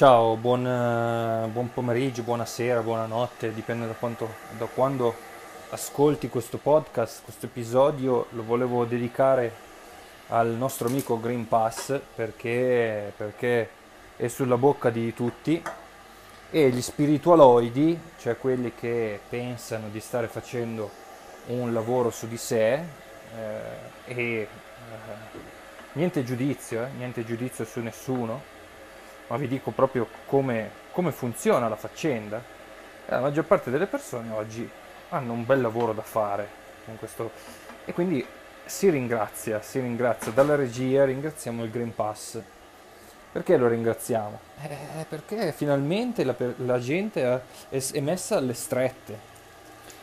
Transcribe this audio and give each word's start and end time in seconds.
Ciao, 0.00 0.34
buon, 0.36 0.66
eh, 0.66 1.46
buon 1.48 1.70
pomeriggio, 1.74 2.22
buonasera, 2.22 2.80
buonanotte, 2.80 3.52
dipende 3.52 3.86
da, 3.86 3.92
quanto, 3.92 4.32
da 4.56 4.64
quando 4.64 5.14
ascolti 5.68 6.30
questo 6.30 6.56
podcast, 6.56 7.22
questo 7.22 7.44
episodio 7.44 8.24
lo 8.30 8.42
volevo 8.42 8.86
dedicare 8.86 9.52
al 10.28 10.48
nostro 10.52 10.88
amico 10.88 11.20
Green 11.20 11.46
Pass 11.46 12.00
perché, 12.14 13.12
perché 13.14 13.68
è 14.16 14.26
sulla 14.28 14.56
bocca 14.56 14.88
di 14.88 15.12
tutti. 15.12 15.62
E 16.50 16.70
gli 16.70 16.80
spiritualoidi, 16.80 18.00
cioè 18.20 18.38
quelli 18.38 18.72
che 18.74 19.20
pensano 19.28 19.88
di 19.90 20.00
stare 20.00 20.28
facendo 20.28 20.90
un 21.48 21.74
lavoro 21.74 22.08
su 22.08 22.26
di 22.26 22.38
sé 22.38 22.72
eh, 22.72 22.84
e 24.06 24.16
eh, 24.16 24.48
niente 25.92 26.24
giudizio, 26.24 26.84
eh, 26.84 26.88
niente 26.96 27.22
giudizio 27.22 27.66
su 27.66 27.80
nessuno, 27.80 28.59
ma 29.30 29.36
vi 29.36 29.46
dico 29.46 29.70
proprio 29.70 30.08
come, 30.26 30.70
come 30.90 31.12
funziona 31.12 31.68
la 31.68 31.76
faccenda. 31.76 32.42
E 33.06 33.10
la 33.10 33.20
maggior 33.20 33.44
parte 33.44 33.70
delle 33.70 33.86
persone 33.86 34.32
oggi 34.32 34.68
hanno 35.10 35.32
un 35.32 35.46
bel 35.46 35.60
lavoro 35.60 35.92
da 35.92 36.02
fare 36.02 36.48
con 36.84 36.98
questo 36.98 37.30
e 37.84 37.92
quindi 37.92 38.24
si 38.64 38.90
ringrazia, 38.90 39.62
si 39.62 39.80
ringrazia 39.80 40.32
dalla 40.32 40.56
regia, 40.56 41.04
ringraziamo 41.04 41.62
il 41.64 41.70
Green 41.70 41.94
Pass. 41.94 42.40
Perché 43.32 43.56
lo 43.56 43.68
ringraziamo? 43.68 44.40
Eh, 44.62 45.06
perché 45.08 45.52
finalmente 45.52 46.24
la, 46.24 46.34
la 46.56 46.80
gente 46.80 47.22
è, 47.68 47.78
è 47.92 48.00
messa 48.00 48.36
alle 48.36 48.54
strette, 48.54 49.18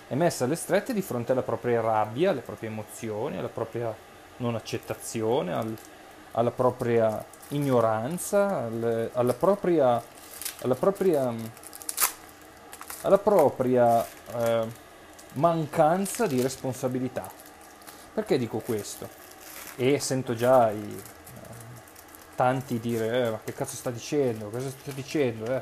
è 0.07 0.15
messa 0.15 0.45
alle 0.45 0.55
strette 0.55 0.93
di 0.93 1.01
fronte 1.01 1.33
alla 1.33 1.41
propria 1.41 1.81
rabbia, 1.81 2.29
alle 2.29 2.39
proprie 2.39 2.69
emozioni, 2.69 3.37
alla 3.37 3.49
propria 3.49 3.93
non 4.37 4.55
accettazione, 4.55 5.53
al, 5.53 5.77
alla 6.31 6.51
propria 6.51 7.23
ignoranza, 7.49 8.65
al, 8.65 9.09
alla 9.13 9.33
propria, 9.33 10.01
alla 10.61 10.75
propria, 10.75 11.33
alla 13.01 13.17
propria 13.17 14.05
eh, 14.35 14.67
mancanza 15.33 16.25
di 16.27 16.41
responsabilità. 16.41 17.29
Perché 18.13 18.37
dico 18.37 18.59
questo? 18.59 19.07
E 19.75 19.99
sento 19.99 20.33
già 20.33 20.71
i, 20.71 20.95
eh, 20.95 21.03
tanti 22.35 22.79
dire, 22.79 23.25
eh, 23.25 23.29
ma 23.29 23.39
che 23.43 23.53
cazzo 23.53 23.75
sta 23.75 23.91
dicendo? 23.91 24.49
Cosa 24.49 24.69
sta 24.69 24.91
dicendo? 24.91 25.45
Eh? 25.45 25.61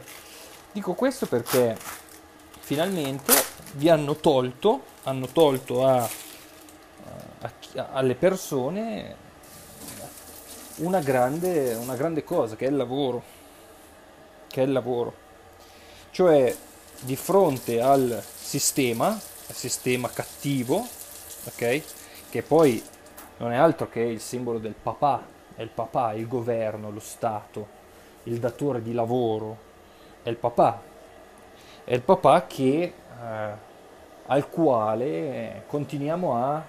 Dico 0.72 0.94
questo 0.94 1.26
perché 1.26 1.78
finalmente 2.60 3.34
vi 3.74 3.90
hanno 3.90 4.16
tolto, 4.16 4.84
hanno 5.04 5.28
tolto 5.28 5.86
a, 5.86 5.98
a, 6.02 7.52
a, 7.76 7.90
alle 7.92 8.16
persone 8.16 9.24
una 10.78 11.00
grande, 11.00 11.74
una 11.76 11.96
grande 11.96 12.24
cosa 12.24 12.56
che 12.56 12.66
è 12.66 12.70
il 12.70 12.76
lavoro, 12.76 13.24
che 14.48 14.62
è 14.62 14.66
il 14.66 14.72
lavoro. 14.72 15.24
Cioè 16.12 16.56
di 17.02 17.16
fronte 17.16 17.82
al 17.82 18.22
sistema, 18.24 19.08
al 19.08 19.56
sistema 19.56 20.10
cattivo, 20.10 20.86
ok? 21.46 21.82
Che 22.30 22.42
poi 22.42 22.84
non 23.38 23.52
è 23.52 23.56
altro 23.56 23.90
che 23.90 24.02
il 24.02 24.20
simbolo 24.20 24.60
del 24.60 24.76
papà, 24.82 25.26
è 25.56 25.62
il 25.62 25.70
papà, 25.70 26.14
il 26.14 26.28
governo, 26.28 26.92
lo 26.92 27.00
Stato, 27.00 27.84
il 28.24 28.40
datore 28.40 28.82
di 28.82 28.94
lavoro, 28.94 29.58
è 30.24 30.30
il 30.30 30.38
papà. 30.38 30.82
È 31.84 31.94
il 31.94 32.02
papà 32.02 32.46
che, 32.48 32.82
eh, 32.82 33.74
al 34.26 34.50
quale 34.50 35.64
continuiamo 35.68 36.36
a 36.36 36.64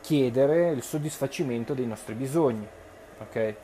chiedere 0.00 0.70
il 0.70 0.82
soddisfacimento 0.82 1.74
dei 1.74 1.86
nostri 1.86 2.14
bisogni 2.14 2.78
ok? 3.20 3.54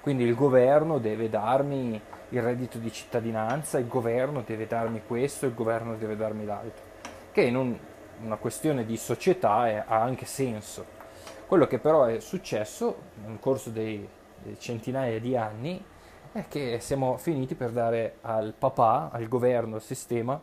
Quindi 0.00 0.24
il 0.24 0.34
governo 0.34 0.98
deve 0.98 1.28
darmi 1.28 2.00
il 2.30 2.42
reddito 2.42 2.78
di 2.78 2.92
cittadinanza, 2.92 3.78
il 3.78 3.88
governo 3.88 4.42
deve 4.46 4.66
darmi 4.66 5.02
questo, 5.06 5.46
il 5.46 5.54
governo 5.54 5.96
deve 5.96 6.16
darmi 6.16 6.44
l'altro, 6.44 6.84
che 7.32 7.42
in 7.42 7.56
un, 7.56 7.76
una 8.22 8.36
questione 8.36 8.84
di 8.84 8.96
società 8.96 9.68
è, 9.68 9.84
ha 9.86 10.00
anche 10.00 10.24
senso. 10.24 10.98
Quello 11.46 11.66
che 11.66 11.78
però 11.78 12.04
è 12.04 12.20
successo 12.20 12.96
nel 13.26 13.38
corso 13.40 13.70
dei, 13.70 14.08
dei 14.42 14.58
centinaia 14.58 15.18
di 15.18 15.36
anni 15.36 15.84
è 16.32 16.44
che 16.48 16.78
siamo 16.80 17.16
finiti 17.16 17.54
per 17.54 17.70
dare 17.70 18.16
al 18.20 18.54
papà, 18.56 19.10
al 19.12 19.26
governo, 19.26 19.74
al 19.74 19.82
sistema, 19.82 20.40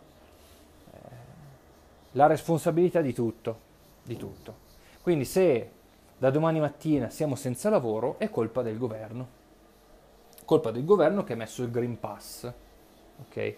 eh, 0.92 0.98
la 2.12 2.28
responsabilità 2.28 3.00
di 3.00 3.14
tutto, 3.14 3.60
di 4.04 4.18
tutto. 4.18 4.66
Quindi 5.02 5.24
se 5.24 5.72
da 6.18 6.32
domani 6.32 6.60
mattina 6.60 7.10
siamo 7.10 7.36
senza 7.36 7.70
lavoro, 7.70 8.18
è 8.18 8.30
colpa 8.30 8.62
del 8.62 8.78
governo. 8.78 9.46
Colpa 10.46 10.72
del 10.72 10.86
governo 10.86 11.24
che 11.24 11.34
ha 11.34 11.36
messo 11.36 11.64
il 11.64 11.72
Green 11.72 12.00
Pass. 12.00 12.52
Ok? 13.20 13.56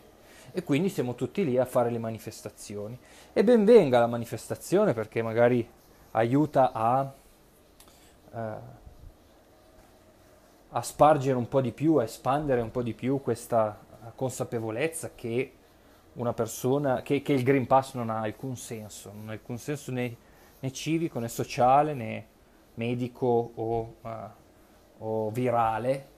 E 0.51 0.63
quindi 0.63 0.89
siamo 0.89 1.15
tutti 1.15 1.45
lì 1.45 1.57
a 1.57 1.65
fare 1.65 1.89
le 1.89 1.99
manifestazioni. 1.99 2.97
E 3.31 3.43
ben 3.43 3.63
venga 3.63 3.99
la 3.99 4.07
manifestazione 4.07 4.93
perché 4.93 5.21
magari 5.21 5.67
aiuta 6.11 6.71
a, 6.71 7.13
uh, 8.31 8.39
a 10.69 10.81
spargere 10.81 11.37
un 11.37 11.47
po' 11.47 11.61
di 11.61 11.71
più, 11.71 11.95
a 11.95 12.03
espandere 12.03 12.61
un 12.61 12.71
po' 12.71 12.81
di 12.81 12.93
più 12.93 13.21
questa 13.21 13.87
consapevolezza 14.15 15.11
che 15.13 15.53
una 16.13 16.33
persona, 16.33 17.01
che, 17.01 17.21
che 17.21 17.33
il 17.33 17.43
Green 17.43 17.67
Pass 17.67 17.93
non 17.93 18.09
ha 18.09 18.19
alcun 18.19 18.57
senso, 18.57 19.11
non 19.13 19.29
ha 19.29 19.33
alcun 19.33 19.57
senso 19.57 19.91
né, 19.91 20.15
né 20.59 20.71
civico 20.73 21.19
né 21.19 21.29
sociale 21.29 21.93
né, 21.93 22.25
medico 22.79 23.51
o, 23.55 23.95
uh, 24.01 24.09
o 24.99 25.29
virale, 25.31 26.17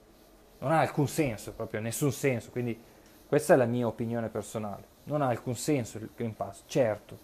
non 0.59 0.71
ha 0.71 0.79
alcun 0.79 1.07
senso, 1.07 1.53
proprio 1.53 1.81
nessun 1.81 2.11
senso, 2.11 2.51
quindi 2.51 2.79
questa 3.27 3.55
è 3.55 3.57
la 3.57 3.65
mia 3.65 3.87
opinione 3.87 4.29
personale, 4.29 4.83
non 5.05 5.23
ha 5.23 5.27
alcun 5.27 5.55
senso 5.55 5.97
il 5.97 6.11
Green 6.15 6.35
Pass, 6.35 6.63
certo, 6.67 7.17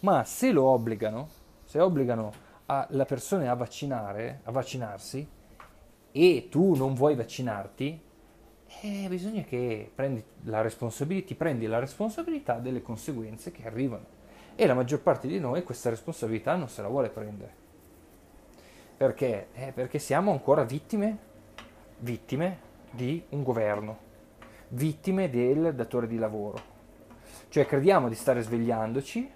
ma 0.00 0.24
se 0.24 0.50
lo 0.50 0.64
obbligano, 0.64 1.28
se 1.64 1.78
obbligano 1.78 2.32
a, 2.66 2.86
le 2.90 3.04
persone 3.04 3.48
a 3.48 3.54
vaccinare, 3.54 4.40
a 4.42 4.50
vaccinarsi, 4.50 5.28
e 6.12 6.48
tu 6.50 6.74
non 6.74 6.94
vuoi 6.94 7.14
vaccinarti, 7.14 8.02
eh, 8.82 9.06
bisogna 9.08 9.42
che 9.42 9.90
prendi 9.94 10.24
la 10.44 10.62
responsabilità, 10.62 11.34
prendi 11.36 11.66
la 11.66 11.78
responsabilità 11.78 12.58
delle 12.58 12.82
conseguenze 12.82 13.52
che 13.52 13.66
arrivano. 13.66 14.18
E 14.56 14.66
la 14.66 14.74
maggior 14.74 15.00
parte 15.00 15.28
di 15.28 15.38
noi 15.38 15.62
questa 15.62 15.90
responsabilità 15.90 16.56
non 16.56 16.68
se 16.68 16.82
la 16.82 16.88
vuole 16.88 17.08
prendere. 17.08 17.59
Perché? 19.00 19.46
Eh, 19.54 19.72
perché 19.72 19.98
siamo 19.98 20.30
ancora 20.30 20.62
vittime, 20.62 21.16
vittime 22.00 22.58
di 22.90 23.24
un 23.30 23.42
governo, 23.42 23.96
vittime 24.68 25.30
del 25.30 25.74
datore 25.74 26.06
di 26.06 26.18
lavoro. 26.18 26.60
Cioè 27.48 27.64
crediamo 27.64 28.10
di 28.10 28.14
stare 28.14 28.42
svegliandoci, 28.42 29.30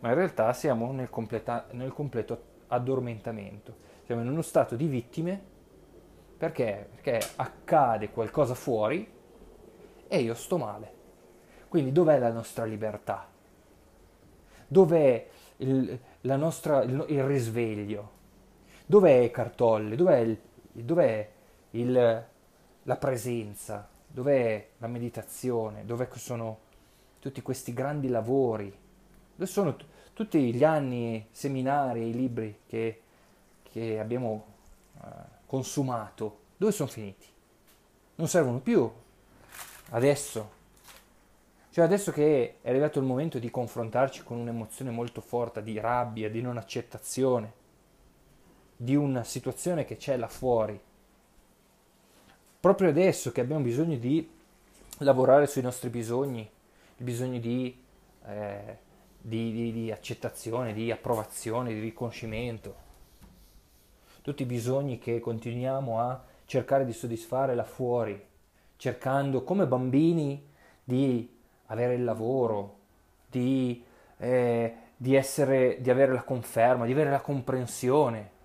ma 0.00 0.08
in 0.10 0.14
realtà 0.14 0.52
siamo 0.52 0.92
nel, 0.92 1.08
completa, 1.08 1.68
nel 1.70 1.90
completo 1.94 2.42
addormentamento. 2.66 3.76
Siamo 4.04 4.20
in 4.20 4.28
uno 4.28 4.42
stato 4.42 4.76
di 4.76 4.86
vittime 4.86 5.42
perché? 6.36 6.90
Perché 6.90 7.26
accade 7.36 8.10
qualcosa 8.10 8.52
fuori 8.52 9.10
e 10.06 10.18
io 10.18 10.34
sto 10.34 10.58
male. 10.58 10.92
Quindi 11.66 11.92
dov'è 11.92 12.18
la 12.18 12.30
nostra 12.30 12.66
libertà? 12.66 13.26
Dov'è 14.68 15.28
il, 15.56 15.98
nostra, 16.20 16.82
il, 16.82 17.06
il 17.08 17.24
risveglio? 17.24 18.20
Dov'è 18.86 19.30
Cartolle? 19.30 19.96
Dov'è, 19.96 20.18
il, 20.18 20.38
dov'è 20.72 21.30
il, 21.70 22.24
la 22.82 22.96
presenza? 22.96 23.88
Dov'è 24.06 24.68
la 24.78 24.86
meditazione? 24.86 25.84
Dov'è 25.84 26.08
che 26.08 26.18
sono 26.18 26.58
tutti 27.18 27.40
questi 27.42 27.72
grandi 27.72 28.08
lavori? 28.08 28.70
Dove 29.34 29.50
sono 29.50 29.76
t- 29.76 29.84
tutti 30.12 30.52
gli 30.52 30.64
anni, 30.64 31.26
seminari, 31.30 32.08
i 32.08 32.12
libri 32.12 32.60
che, 32.66 33.00
che 33.62 33.98
abbiamo 33.98 34.44
uh, 35.00 35.06
consumato? 35.46 36.40
Dove 36.56 36.72
sono 36.72 36.88
finiti? 36.88 37.26
Non 38.16 38.28
servono 38.28 38.60
più. 38.60 38.90
Adesso. 39.90 40.60
Cioè 41.70 41.84
adesso 41.84 42.12
che 42.12 42.58
è 42.60 42.68
arrivato 42.68 42.98
il 42.98 43.06
momento 43.06 43.38
di 43.38 43.50
confrontarci 43.50 44.22
con 44.22 44.36
un'emozione 44.38 44.90
molto 44.90 45.22
forte 45.22 45.62
di 45.62 45.80
rabbia, 45.80 46.28
di 46.28 46.42
non 46.42 46.58
accettazione, 46.58 47.60
di 48.82 48.96
una 48.96 49.22
situazione 49.22 49.84
che 49.84 49.96
c'è 49.96 50.16
là 50.16 50.26
fuori. 50.26 50.78
Proprio 52.58 52.88
adesso 52.88 53.30
che 53.30 53.40
abbiamo 53.40 53.62
bisogno 53.62 53.96
di 53.96 54.28
lavorare 54.98 55.46
sui 55.46 55.62
nostri 55.62 55.88
bisogni, 55.88 56.40
il 56.40 57.04
bisogno 57.04 57.38
di, 57.38 57.80
eh, 58.26 58.78
di, 59.20 59.52
di, 59.52 59.72
di 59.72 59.92
accettazione, 59.92 60.72
di 60.72 60.90
approvazione, 60.90 61.72
di 61.72 61.78
riconoscimento. 61.78 62.74
Tutti 64.20 64.42
i 64.42 64.46
bisogni 64.46 64.98
che 64.98 65.20
continuiamo 65.20 66.00
a 66.00 66.20
cercare 66.44 66.84
di 66.84 66.92
soddisfare 66.92 67.54
là 67.54 67.64
fuori, 67.64 68.20
cercando 68.76 69.44
come 69.44 69.68
bambini 69.68 70.44
di 70.82 71.32
avere 71.66 71.94
il 71.94 72.02
lavoro, 72.02 72.78
di, 73.30 73.84
eh, 74.18 74.74
di, 74.96 75.14
essere, 75.14 75.80
di 75.80 75.88
avere 75.88 76.12
la 76.12 76.24
conferma, 76.24 76.84
di 76.84 76.92
avere 76.92 77.10
la 77.10 77.20
comprensione, 77.20 78.40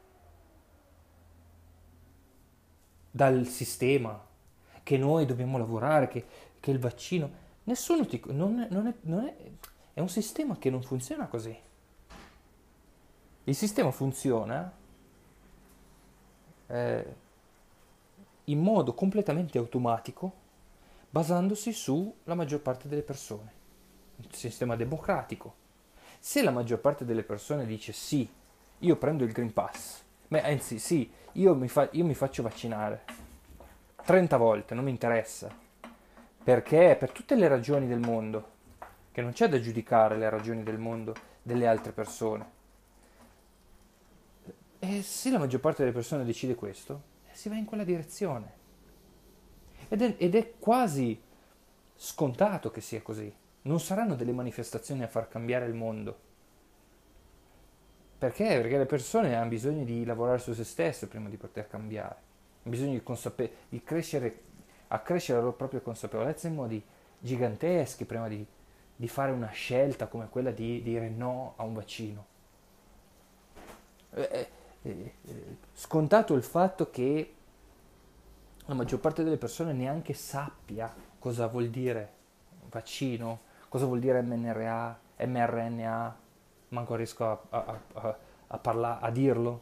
dal 3.18 3.48
sistema, 3.48 4.24
che 4.84 4.96
noi 4.96 5.26
dobbiamo 5.26 5.58
lavorare, 5.58 6.08
che, 6.08 6.24
che 6.60 6.70
il 6.70 6.78
vaccino... 6.78 7.46
Nessuno 7.64 8.06
ti... 8.06 8.22
Non 8.28 8.60
è, 8.60 8.68
non, 8.70 8.86
è, 8.86 8.94
non 9.02 9.26
è, 9.26 9.36
è 9.94 10.00
un 10.00 10.08
sistema 10.08 10.56
che 10.58 10.70
non 10.70 10.84
funziona 10.84 11.26
così. 11.26 11.58
Il 13.44 13.56
sistema 13.56 13.90
funziona 13.90 14.72
eh, 16.68 17.16
in 18.46 18.60
modo 18.60 18.94
completamente 18.94 19.58
automatico, 19.58 20.46
basandosi 21.10 21.74
sulla 21.74 22.36
maggior 22.36 22.62
parte 22.62 22.88
delle 22.88 23.02
persone. 23.02 23.52
Un 24.18 24.32
sistema 24.32 24.76
democratico. 24.76 25.56
Se 26.20 26.44
la 26.44 26.52
maggior 26.52 26.80
parte 26.80 27.04
delle 27.04 27.24
persone 27.24 27.66
dice 27.66 27.94
sì, 27.94 28.30
io 28.78 28.96
prendo 28.98 29.24
il 29.24 29.32
Green 29.32 29.54
Pass, 29.54 30.06
beh, 30.28 30.42
anzi 30.42 30.80
sì, 30.80 31.10
io 31.34 31.56
mi, 31.56 31.68
fa, 31.68 31.88
io 31.92 32.06
mi 32.06 32.14
faccio 32.14 32.44
vaccinare 32.44 33.04
30 34.04 34.38
volte, 34.38 34.74
non 34.74 34.84
mi 34.84 34.90
interessa, 34.90 35.54
perché 36.44 36.96
per 36.98 37.12
tutte 37.12 37.36
le 37.36 37.48
ragioni 37.48 37.88
del 37.88 38.00
mondo, 38.00 38.56
che 39.12 39.22
non 39.22 39.34
c'è 39.34 39.50
da 39.50 39.60
giudicare 39.60 40.18
le 40.18 40.30
ragioni 40.30 40.64
del 40.64 40.78
mondo 40.78 41.14
delle 41.42 41.68
altre 41.68 41.92
persone, 41.92 42.56
e 44.80 45.02
se 45.02 45.32
la 45.32 45.40
maggior 45.40 45.60
parte 45.60 45.82
delle 45.82 45.94
persone 45.94 46.24
decide 46.24 46.56
questo, 46.56 47.02
si 47.32 47.50
va 47.50 47.56
in 47.56 47.66
quella 47.66 47.84
direzione. 47.84 48.56
Ed 49.90 50.02
è, 50.02 50.16
ed 50.18 50.36
è 50.36 50.54
quasi 50.58 51.20
scontato 51.96 52.72
che 52.72 52.82
sia 52.82 53.02
così. 53.02 53.34
Non 53.64 53.80
saranno 53.80 54.16
delle 54.16 54.32
manifestazioni 54.32 55.04
a 55.04 55.08
far 55.08 55.28
cambiare 55.28 55.66
il 55.66 55.74
mondo. 55.74 56.20
Perché? 58.18 58.60
Perché 58.60 58.78
le 58.78 58.86
persone 58.86 59.36
hanno 59.36 59.50
bisogno 59.50 59.84
di 59.84 60.04
lavorare 60.06 60.40
su 60.40 60.54
se 60.54 60.64
stesse 60.64 61.08
prima 61.08 61.30
di 61.30 61.38
poter 61.38 61.68
cambiare. 61.68 62.16
Hanno 62.64 62.76
bisogno 62.76 62.94
di, 62.94 63.04
consape- 63.04 63.52
di 63.70 63.84
crescere, 63.84 64.42
accrescere 64.88 65.38
la 65.38 65.46
loro 65.46 65.56
propria 65.56 65.82
consapevolezza 65.82 66.48
in 66.48 66.56
modi 66.56 66.84
giganteschi 67.20 68.06
prima 68.06 68.28
di, 68.28 68.46
di 68.96 69.08
fare 69.08 69.32
una 69.32 69.50
scelta 69.50 70.08
come 70.08 70.30
quella 70.30 70.52
di 70.52 70.82
dire 70.82 71.10
no 71.10 71.54
a 71.58 71.64
un 71.64 71.74
vaccino. 71.74 72.26
Eh, 74.14 74.30
eh 74.32 74.50
eh, 74.88 75.14
scontato 75.74 76.34
il 76.34 76.44
fatto 76.44 76.90
che 76.90 77.34
la 78.66 78.74
maggior 78.74 79.00
parte 79.00 79.24
delle 79.24 79.38
persone 79.38 79.74
neanche 79.74 80.14
sappia 80.14 80.94
cosa 81.20 81.48
vuol 81.48 81.70
dire 81.70 82.14
vaccino, 82.70 83.42
cosa 83.70 83.86
vuol 83.86 84.00
dire 84.00 84.22
MNRA, 84.22 85.00
mRNA, 85.26 86.18
manco 86.70 86.96
riesco 86.96 87.26
a, 87.26 87.40
a, 87.50 87.80
a, 87.94 88.18
a, 88.48 88.58
parla, 88.58 89.00
a 89.00 89.10
dirlo. 89.10 89.62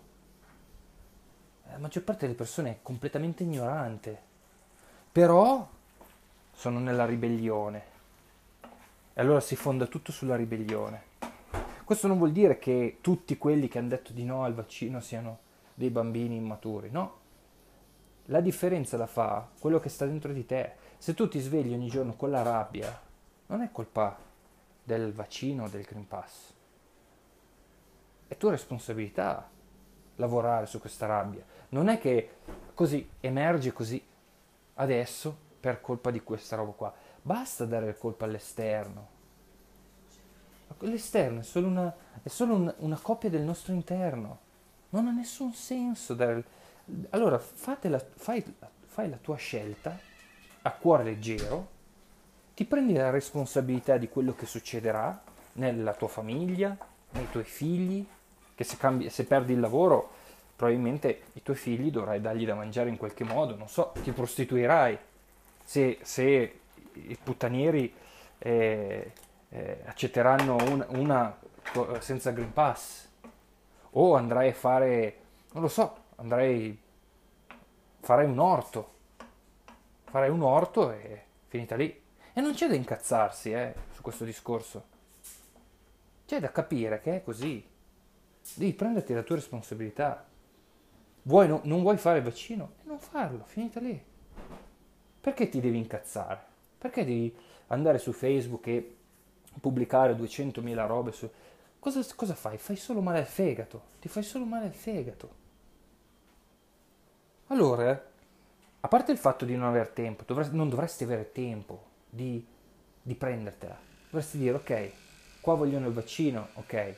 La 1.69 1.77
maggior 1.77 2.03
parte 2.03 2.25
delle 2.25 2.37
persone 2.37 2.69
è 2.69 2.79
completamente 2.81 3.43
ignorante, 3.43 4.21
però 5.11 5.67
sono 6.53 6.79
nella 6.79 7.05
ribellione. 7.05 7.93
E 9.13 9.21
allora 9.21 9.39
si 9.39 9.55
fonda 9.55 9.87
tutto 9.87 10.11
sulla 10.11 10.35
ribellione. 10.35 11.13
Questo 11.83 12.07
non 12.07 12.17
vuol 12.17 12.31
dire 12.31 12.57
che 12.57 12.97
tutti 13.01 13.37
quelli 13.37 13.67
che 13.67 13.77
hanno 13.77 13.89
detto 13.89 14.11
di 14.11 14.23
no 14.25 14.43
al 14.43 14.53
vaccino 14.53 14.99
siano 14.99 15.39
dei 15.73 15.89
bambini 15.89 16.35
immaturi, 16.35 16.89
no. 16.89 17.23
La 18.29 18.41
differenza 18.41 18.97
la 18.97 19.05
fa 19.05 19.47
quello 19.59 19.79
che 19.79 19.89
sta 19.89 20.05
dentro 20.05 20.33
di 20.33 20.45
te. 20.45 20.73
Se 20.97 21.13
tu 21.13 21.27
ti 21.27 21.39
svegli 21.39 21.73
ogni 21.73 21.89
giorno 21.89 22.15
con 22.15 22.31
la 22.31 22.41
rabbia, 22.41 22.99
non 23.47 23.61
è 23.61 23.69
colpa 23.71 24.17
del 24.83 25.13
vaccino 25.13 25.65
o 25.65 25.67
del 25.67 25.83
Green 25.83 26.07
Pass. 26.07 26.54
È 28.27 28.37
tua 28.37 28.51
responsabilità 28.51 29.49
lavorare 30.15 30.65
su 30.65 30.79
questa 30.79 31.05
rabbia. 31.05 31.43
Non 31.69 31.87
è 31.87 31.99
che 31.99 32.37
così 32.73 33.07
emerge 33.19 33.73
così 33.73 34.03
adesso 34.75 35.35
per 35.59 35.81
colpa 35.81 36.11
di 36.11 36.21
questa 36.21 36.55
roba 36.55 36.71
qua. 36.71 36.93
Basta 37.21 37.65
dare 37.65 37.97
colpa 37.97 38.25
all'esterno. 38.25 39.13
L'esterno 40.79 41.39
è 41.39 41.43
solo 41.43 41.67
una, 41.67 41.95
è 42.21 42.27
solo 42.27 42.55
una, 42.55 42.73
una 42.79 42.99
copia 43.01 43.29
del 43.29 43.41
nostro 43.41 43.73
interno. 43.73 44.39
Non 44.89 45.07
ha 45.07 45.11
nessun 45.11 45.53
senso. 45.53 46.13
Dare... 46.13 46.43
Allora 47.11 47.41
la, 47.81 47.99
fai, 47.99 48.43
fai 48.85 49.09
la 49.09 49.17
tua 49.17 49.37
scelta 49.37 49.97
a 50.61 50.71
cuore 50.71 51.03
leggero, 51.03 51.73
ti 52.55 52.65
prendi 52.65 52.93
la 52.93 53.09
responsabilità 53.09 53.97
di 53.97 54.09
quello 54.09 54.33
che 54.33 54.45
succederà 54.45 55.21
nella 55.53 55.93
tua 55.93 56.07
famiglia, 56.07 56.75
nei 57.15 57.29
tuoi 57.29 57.43
figli, 57.43 58.05
che 58.53 58.63
se, 58.63 58.77
cambi, 58.77 59.09
se 59.09 59.25
perdi 59.25 59.53
il 59.53 59.59
lavoro 59.59 60.11
probabilmente 60.55 61.23
i 61.33 61.43
tuoi 61.43 61.57
figli 61.57 61.91
dovrai 61.91 62.21
dargli 62.21 62.45
da 62.45 62.55
mangiare 62.55 62.89
in 62.89 62.97
qualche 62.97 63.23
modo, 63.23 63.55
non 63.55 63.67
so, 63.67 63.93
ti 64.01 64.11
prostituirai. 64.11 64.97
Se, 65.63 65.99
se 66.01 66.59
i 66.93 67.17
puttanieri 67.21 67.93
eh, 68.37 69.11
eh, 69.49 69.81
accetteranno 69.85 70.55
un, 70.55 70.85
una 70.89 71.37
senza 71.99 72.31
Green 72.31 72.53
Pass 72.53 73.07
o 73.91 74.15
andrai 74.15 74.49
a 74.49 74.53
fare, 74.53 75.17
non 75.53 75.63
lo 75.63 75.67
so, 75.67 76.03
andrai, 76.17 76.77
farai 77.99 78.25
un 78.25 78.39
orto, 78.39 78.93
farai 80.03 80.29
un 80.29 80.43
orto 80.43 80.91
e 80.91 81.23
finita 81.47 81.75
lì. 81.75 82.03
E 82.33 82.41
non 82.41 82.53
c'è 82.53 82.67
da 82.67 82.75
incazzarsi 82.75 83.51
eh, 83.51 83.73
su 83.93 84.01
questo 84.01 84.25
discorso. 84.25 84.93
C'è 86.25 86.39
da 86.39 86.51
capire 86.51 86.99
che 87.01 87.17
è 87.17 87.23
così. 87.23 87.63
Devi 88.55 88.73
prenderti 88.73 89.13
la 89.13 89.23
tua 89.23 89.35
responsabilità. 89.35 90.25
Vuoi, 91.23 91.47
no, 91.47 91.61
non 91.63 91.81
vuoi 91.81 91.97
fare 91.97 92.19
il 92.19 92.23
vaccino? 92.23 92.73
Non 92.83 92.99
farlo, 92.99 93.43
finita 93.45 93.79
lì. 93.79 93.99
Perché 95.21 95.49
ti 95.49 95.59
devi 95.59 95.77
incazzare? 95.77 96.39
Perché 96.77 97.03
devi 97.03 97.35
andare 97.67 97.97
su 97.97 98.11
Facebook 98.11 98.67
e 98.67 98.95
pubblicare 99.59 100.13
200.000 100.15 100.87
robe 100.87 101.11
su... 101.11 101.29
Cosa, 101.79 102.03
cosa 102.15 102.35
fai? 102.35 102.57
Fai 102.57 102.75
solo 102.75 103.01
male 103.01 103.19
al 103.19 103.25
fegato, 103.25 103.81
ti 103.99 104.07
fai 104.07 104.23
solo 104.23 104.45
male 104.45 104.65
al 104.65 104.73
fegato. 104.73 105.43
Allora, 107.47 107.89
a 108.79 108.87
parte 108.87 109.11
il 109.11 109.17
fatto 109.17 109.45
di 109.45 109.55
non 109.55 109.67
aver 109.67 109.89
tempo, 109.89 110.23
dovresti, 110.25 110.55
non 110.55 110.69
dovresti 110.69 111.03
avere 111.03 111.31
tempo 111.31 111.83
di, 112.09 112.43
di, 113.01 113.15
prendertela. 113.15 113.77
Dovresti 114.09 114.37
dire, 114.37 114.55
ok, 114.57 114.91
qua 115.45 115.53
vogliono 115.53 115.85
il 115.85 115.93
vaccino, 115.93 116.47
ok, 116.55 116.95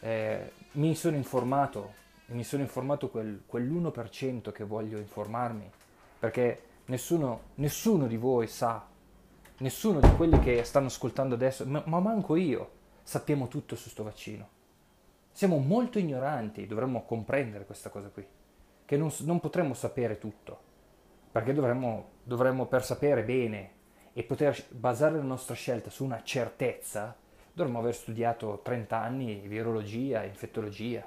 eh, 0.00 0.52
mi 0.72 0.96
sono 0.96 1.14
informato, 1.14 1.94
mi 2.26 2.42
sono 2.42 2.62
informato 2.62 3.08
quel, 3.08 3.44
quell'1% 3.46 4.50
che 4.50 4.64
voglio 4.64 4.98
informarmi, 4.98 5.70
perché 6.18 6.62
nessuno, 6.86 7.42
nessuno 7.54 8.08
di 8.08 8.16
voi 8.16 8.48
sa 8.48 8.88
nessuno 9.58 10.00
di 10.00 10.10
quelli 10.16 10.40
che 10.40 10.64
stanno 10.64 10.86
ascoltando 10.86 11.36
adesso, 11.36 11.64
ma, 11.64 11.80
ma 11.86 12.00
manco 12.00 12.34
io, 12.34 12.70
sappiamo 13.04 13.46
tutto 13.46 13.76
su 13.76 13.88
sto 13.88 14.02
vaccino. 14.02 14.48
Siamo 15.30 15.58
molto 15.58 16.00
ignoranti, 16.00 16.66
dovremmo 16.66 17.04
comprendere 17.04 17.66
questa 17.66 17.88
cosa 17.88 18.08
qui, 18.08 18.26
che 18.84 18.96
non, 18.96 19.12
non 19.20 19.38
potremmo 19.38 19.74
sapere 19.74 20.18
tutto, 20.18 20.58
perché 21.30 21.52
dovremmo, 21.52 22.08
dovremmo, 22.24 22.66
per 22.66 22.84
sapere 22.84 23.22
bene 23.22 23.78
e 24.12 24.24
poter 24.24 24.60
basare 24.70 25.18
la 25.18 25.22
nostra 25.22 25.54
scelta 25.54 25.88
su 25.88 26.02
una 26.02 26.20
certezza, 26.24 27.14
dovremmo 27.52 27.78
aver 27.78 27.94
studiato 27.94 28.60
30 28.62 28.96
anni 28.96 29.40
virologia, 29.46 30.24
infettologia, 30.24 31.06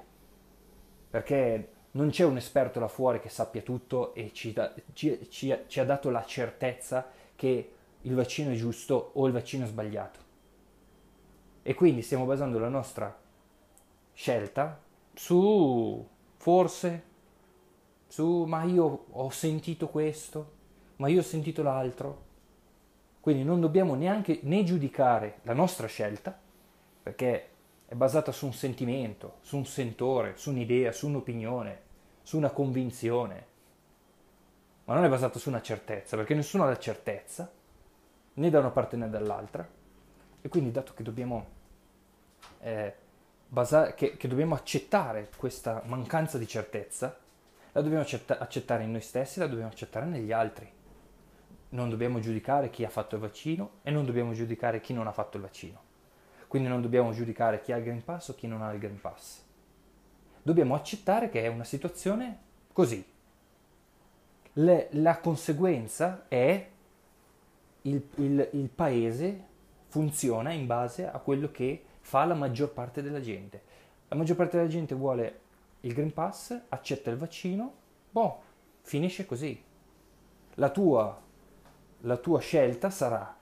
perché 1.10 1.68
non 1.92 2.10
c'è 2.10 2.24
un 2.24 2.36
esperto 2.36 2.80
là 2.80 2.88
fuori 2.88 3.20
che 3.20 3.28
sappia 3.28 3.62
tutto 3.62 4.14
e 4.14 4.32
ci, 4.32 4.52
da, 4.52 4.72
ci, 4.92 5.28
ci, 5.30 5.56
ci 5.66 5.80
ha 5.80 5.84
dato 5.84 6.10
la 6.10 6.24
certezza 6.24 7.08
che 7.36 7.70
il 8.00 8.14
vaccino 8.14 8.50
è 8.50 8.54
giusto 8.54 9.10
o 9.14 9.26
il 9.26 9.32
vaccino 9.32 9.64
è 9.64 9.68
sbagliato. 9.68 10.20
E 11.62 11.74
quindi 11.74 12.02
stiamo 12.02 12.24
basando 12.24 12.58
la 12.58 12.68
nostra 12.68 13.16
scelta 14.12 14.80
su 15.14 16.06
forse, 16.36 17.02
su 18.06 18.44
ma 18.44 18.64
io 18.64 19.06
ho 19.10 19.30
sentito 19.30 19.88
questo, 19.88 20.52
ma 20.96 21.08
io 21.08 21.20
ho 21.20 21.24
sentito 21.24 21.62
l'altro. 21.62 22.22
Quindi 23.24 23.42
non 23.42 23.58
dobbiamo 23.58 23.94
neanche 23.94 24.40
né 24.42 24.64
giudicare 24.64 25.38
la 25.44 25.54
nostra 25.54 25.86
scelta, 25.86 26.38
perché 27.02 27.48
è 27.86 27.94
basata 27.94 28.32
su 28.32 28.44
un 28.44 28.52
sentimento, 28.52 29.36
su 29.40 29.56
un 29.56 29.64
sentore, 29.64 30.36
su 30.36 30.50
un'idea, 30.50 30.92
su 30.92 31.08
un'opinione, 31.08 31.80
su 32.20 32.36
una 32.36 32.50
convinzione, 32.50 33.46
ma 34.84 34.92
non 34.92 35.04
è 35.04 35.08
basata 35.08 35.38
su 35.38 35.48
una 35.48 35.62
certezza, 35.62 36.18
perché 36.18 36.34
nessuno 36.34 36.64
ha 36.64 36.68
la 36.68 36.78
certezza 36.78 37.50
né 38.34 38.50
da 38.50 38.58
una 38.58 38.68
parte 38.68 38.98
né 38.98 39.08
dall'altra 39.08 39.66
e 40.42 40.48
quindi 40.50 40.70
dato 40.70 40.92
che 40.92 41.02
dobbiamo, 41.02 41.46
eh, 42.60 42.94
basare, 43.48 43.94
che, 43.94 44.18
che 44.18 44.28
dobbiamo 44.28 44.54
accettare 44.54 45.30
questa 45.34 45.80
mancanza 45.86 46.36
di 46.36 46.46
certezza, 46.46 47.16
la 47.72 47.80
dobbiamo 47.80 48.02
accetta- 48.02 48.38
accettare 48.38 48.82
in 48.82 48.90
noi 48.90 49.00
stessi, 49.00 49.38
la 49.38 49.46
dobbiamo 49.46 49.70
accettare 49.70 50.04
negli 50.04 50.30
altri. 50.30 50.73
Non 51.74 51.88
dobbiamo 51.90 52.20
giudicare 52.20 52.70
chi 52.70 52.84
ha 52.84 52.88
fatto 52.88 53.16
il 53.16 53.20
vaccino 53.20 53.78
e 53.82 53.90
non 53.90 54.04
dobbiamo 54.04 54.32
giudicare 54.32 54.80
chi 54.80 54.92
non 54.92 55.06
ha 55.06 55.12
fatto 55.12 55.36
il 55.36 55.42
vaccino. 55.42 55.80
Quindi 56.46 56.68
non 56.68 56.80
dobbiamo 56.80 57.12
giudicare 57.12 57.60
chi 57.60 57.72
ha 57.72 57.76
il 57.76 57.82
Green 57.82 58.04
Pass 58.04 58.28
o 58.28 58.34
chi 58.34 58.46
non 58.46 58.62
ha 58.62 58.72
il 58.72 58.78
Green 58.78 59.00
Pass. 59.00 59.42
Dobbiamo 60.42 60.74
accettare 60.74 61.28
che 61.28 61.42
è 61.42 61.48
una 61.48 61.64
situazione 61.64 62.38
così. 62.72 63.04
le, 64.54 64.88
la 64.92 65.18
conseguenza 65.18 66.26
è 66.28 66.68
il, 67.82 68.08
il, 68.16 68.48
il 68.52 68.68
paese 68.68 69.44
funziona 69.88 70.52
in 70.52 70.66
base 70.66 71.08
a 71.08 71.18
quello 71.18 71.50
che 71.50 71.84
fa 72.00 72.24
la 72.24 72.34
maggior 72.34 72.72
parte 72.72 73.02
della 73.02 73.20
gente. 73.20 73.62
La 74.08 74.16
maggior 74.16 74.36
parte 74.36 74.56
della 74.56 74.68
gente 74.68 74.94
vuole 74.94 75.40
il 75.80 75.92
Green 75.92 76.12
Pass, 76.12 76.58
accetta 76.68 77.10
il 77.10 77.16
vaccino, 77.16 77.72
boh, 78.10 78.42
finisce 78.82 79.26
così. 79.26 79.60
La 80.54 80.70
tua, 80.70 81.20
la 82.04 82.16
tua 82.16 82.38
scelta 82.40 82.90
sarà 82.90 83.36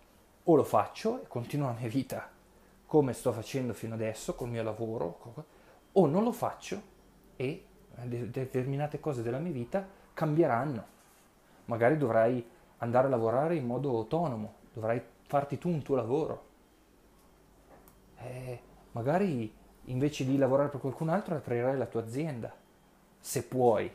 o 0.45 0.55
lo 0.55 0.65
faccio 0.65 1.23
e 1.23 1.27
continuo 1.29 1.69
la 1.69 1.77
mia 1.79 1.89
vita 1.89 2.29
come 2.93 3.15
sto 3.15 3.33
facendo 3.33 3.73
fino 3.73 3.95
adesso 3.95 4.35
col 4.35 4.51
mio 4.51 4.63
lavoro, 4.63 5.47
o 5.93 6.07
non 6.07 6.23
lo 6.25 6.33
faccio 6.33 6.79
e 7.37 7.65
determinate 8.05 9.01
cose 9.01 9.23
della 9.23 9.39
mia 9.39 9.51
vita 9.51 9.89
cambieranno. 10.13 10.85
Magari 11.65 11.97
dovrai 11.97 12.47
andare 12.79 13.07
a 13.07 13.11
lavorare 13.11 13.57
in 13.57 13.65
modo 13.65 13.97
autonomo, 13.97 14.57
dovrai 14.75 15.01
farti 15.23 15.57
tu 15.57 15.71
un 15.71 15.81
tuo 15.81 15.97
lavoro. 15.97 16.45
Eh, 18.19 18.61
magari 18.93 19.51
invece 19.87 20.27
di 20.27 20.37
lavorare 20.37 20.69
per 20.69 20.81
qualcun 20.81 21.09
altro 21.09 21.35
aprirai 21.35 21.79
la 21.79 21.87
tua 21.87 22.03
azienda, 22.03 22.53
se 23.19 23.43
puoi. 23.45 23.91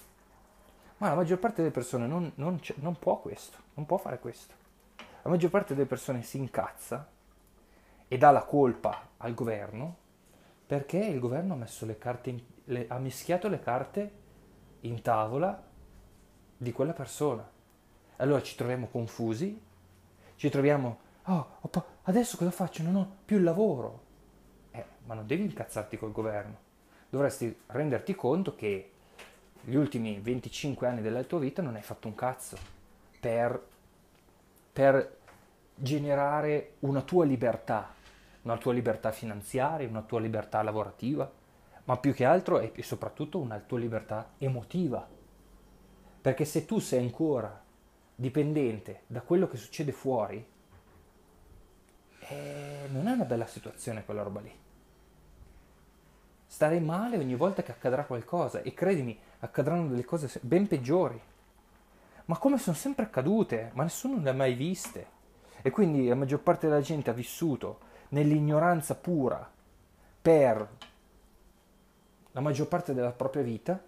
Ma 0.97 1.09
la 1.09 1.15
maggior 1.15 1.37
parte 1.37 1.61
delle 1.61 1.73
persone 1.73 2.07
non, 2.07 2.31
non, 2.35 2.59
non 2.75 2.97
può 2.97 3.19
questo, 3.19 3.57
non 3.75 3.85
può 3.85 3.97
fare 3.97 4.19
questo. 4.19 4.53
La 5.21 5.29
maggior 5.29 5.51
parte 5.51 5.75
delle 5.75 5.87
persone 5.87 6.23
si 6.23 6.37
incazza 6.37 7.07
e 8.07 8.17
dà 8.17 8.31
la 8.31 8.43
colpa 8.43 9.09
al 9.17 9.33
governo 9.33 10.05
perché 10.65 10.97
il 10.97 11.19
governo 11.19 11.53
ha, 11.53 11.57
messo 11.57 11.85
le 11.85 11.97
carte 11.97 12.29
in, 12.29 12.41
le, 12.65 12.87
ha 12.87 12.97
mischiato 12.97 13.47
le 13.47 13.59
carte 13.59 14.11
in 14.81 15.01
tavola 15.01 15.63
di 16.57 16.71
quella 16.71 16.93
persona. 16.93 17.47
Allora 18.17 18.41
ci 18.41 18.55
troviamo 18.55 18.87
confusi, 18.87 19.61
ci 20.35 20.49
troviamo, 20.49 20.99
oh, 21.25 21.59
adesso 22.03 22.37
cosa 22.37 22.51
faccio? 22.51 22.83
Non 22.83 22.95
ho 22.95 23.15
più 23.23 23.37
il 23.37 23.43
lavoro. 23.43 24.03
Eh, 24.71 24.85
ma 25.05 25.13
non 25.13 25.27
devi 25.27 25.43
incazzarti 25.43 25.97
col 25.97 26.11
governo. 26.11 26.65
Dovresti 27.09 27.55
renderti 27.67 28.15
conto 28.15 28.55
che 28.55 28.91
gli 29.61 29.75
ultimi 29.75 30.19
25 30.19 30.87
anni 30.87 31.01
della 31.01 31.23
tua 31.23 31.39
vita 31.39 31.61
non 31.61 31.75
hai 31.75 31.81
fatto 31.81 32.07
un 32.07 32.15
cazzo 32.15 32.57
per, 33.19 33.67
per 34.73 35.17
generare 35.75 36.73
una 36.79 37.01
tua 37.01 37.25
libertà, 37.25 37.93
una 38.43 38.57
tua 38.57 38.73
libertà 38.73 39.11
finanziaria, 39.11 39.87
una 39.87 40.01
tua 40.01 40.19
libertà 40.19 40.61
lavorativa, 40.61 41.29
ma 41.83 41.97
più 41.97 42.13
che 42.13 42.25
altro 42.25 42.59
e 42.59 42.71
soprattutto 42.81 43.39
una 43.39 43.59
tua 43.59 43.79
libertà 43.79 44.31
emotiva. 44.37 45.07
Perché 46.21 46.45
se 46.45 46.65
tu 46.65 46.79
sei 46.79 47.03
ancora 47.03 47.63
dipendente 48.15 49.01
da 49.07 49.21
quello 49.21 49.47
che 49.47 49.57
succede 49.57 49.91
fuori, 49.91 50.45
eh, 52.19 52.87
non 52.91 53.07
è 53.07 53.11
una 53.11 53.25
bella 53.25 53.47
situazione 53.47 54.03
quella 54.03 54.23
roba 54.23 54.41
lì. 54.41 54.51
Starei 56.47 56.79
male 56.79 57.17
ogni 57.17 57.35
volta 57.35 57.61
che 57.61 57.71
accadrà 57.71 58.05
qualcosa 58.05 58.61
e 58.61 58.73
credimi, 58.73 59.17
accadranno 59.39 59.87
delle 59.87 60.05
cose 60.05 60.39
ben 60.41 60.67
peggiori. 60.67 61.19
Ma 62.25 62.37
come 62.37 62.57
sono 62.57 62.75
sempre 62.75 63.05
accadute, 63.05 63.71
ma 63.73 63.83
nessuno 63.83 64.21
le 64.21 64.29
ha 64.29 64.33
mai 64.33 64.53
viste. 64.53 65.15
E 65.61 65.69
quindi 65.69 66.07
la 66.07 66.15
maggior 66.15 66.39
parte 66.39 66.67
della 66.67 66.81
gente 66.81 67.09
ha 67.09 67.13
vissuto 67.13 67.79
nell'ignoranza 68.09 68.95
pura 68.95 69.49
per 70.21 70.69
la 72.31 72.39
maggior 72.39 72.67
parte 72.67 72.93
della 72.93 73.11
propria 73.11 73.43
vita 73.43 73.81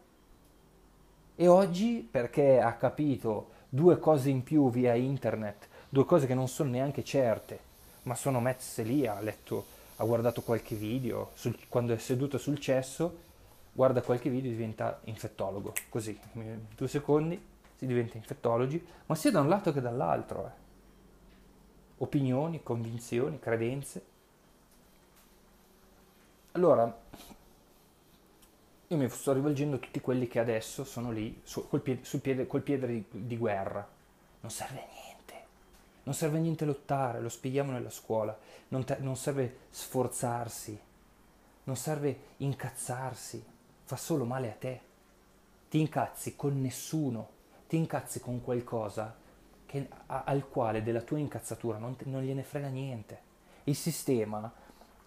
e 1.36 1.48
oggi 1.48 2.08
perché 2.10 2.60
ha 2.60 2.74
capito 2.74 3.52
due 3.70 3.98
cose 4.00 4.30
in 4.30 4.44
più 4.44 4.70
via 4.70 4.94
internet, 4.96 5.68
due 5.88 6.04
cose 6.04 6.26
che 6.28 6.34
non 6.34 6.48
sono 6.48 6.72
neanche 6.72 7.04
certe, 7.04 7.60
ma 8.04 8.16
sono 8.16 8.42
messe 8.42 8.84
lì, 8.84 9.08
ha 9.08 9.20
letto, 9.22 9.66
ha 10.00 10.06
guardato 10.06 10.42
qualche 10.42 10.76
video, 10.76 11.32
sul, 11.34 11.58
quando 11.68 11.94
è 11.94 11.98
seduto 11.98 12.38
sul 12.38 12.60
cesso, 12.60 13.28
guarda 13.72 14.02
qualche 14.02 14.30
video 14.30 14.52
e 14.52 14.54
diventa 14.54 15.00
infettologo, 15.06 15.74
così, 15.90 16.20
in 16.34 16.66
due 16.76 16.88
secondi 16.88 17.42
si 17.76 17.86
diventa 17.86 18.18
infettologi, 18.18 18.86
ma 19.06 19.16
sia 19.16 19.32
da 19.32 19.40
un 19.40 19.48
lato 19.48 19.72
che 19.72 19.80
dall'altro. 19.80 20.46
Eh 20.46 20.68
opinioni, 22.00 22.62
convinzioni, 22.64 23.40
credenze. 23.40 24.06
Allora, 26.54 27.02
io 28.88 28.98
mi 28.98 29.10
sto 29.10 29.34
rivolgendo 29.34 29.76
a 29.78 29.80
tutti 29.80 30.02
quelli 30.02 30.28
che 30.28 30.40
adesso 30.40 30.84
sono 30.84 31.12
lì 31.12 31.40
su, 31.44 31.68
col, 31.68 31.82
piede, 31.82 32.02
piede, 32.22 32.48
col 32.48 32.62
piede 32.62 32.88
di, 32.88 33.06
di, 33.10 33.38
guerra. 33.38 33.88
Non 34.42 34.52
serve 34.52 34.86
niente, 34.94 35.09
non 36.10 36.18
serve 36.18 36.40
niente 36.40 36.66
lottare, 36.66 37.22
lo 37.22 37.30
spieghiamo 37.30 37.72
nella 37.72 37.92
scuola, 37.92 38.36
non, 38.70 38.84
te, 38.84 38.98
non 39.00 39.16
serve 39.16 39.58
sforzarsi, 39.70 40.80
non 41.66 41.76
serve 41.76 42.20
incazzarsi, 42.38 43.46
fa 43.84 43.96
solo 43.96 44.26
male 44.26 44.50
a 44.50 44.56
te. 44.56 44.82
Ti 45.70 45.80
incazzi 45.80 46.36
con 46.36 46.60
nessuno, 46.60 47.30
ti 47.68 47.78
incazzi 47.78 48.20
con 48.22 48.42
qualcosa 48.42 49.16
che, 49.68 49.88
a, 50.08 50.24
al 50.26 50.50
quale 50.50 50.82
della 50.82 51.02
tua 51.02 51.20
incazzatura 51.20 51.78
non, 51.78 51.96
non, 52.06 52.24
gliene 52.24 52.42
frega 52.42 52.70
niente. 52.70 53.22
Il 53.66 53.76
sistema 53.76 54.52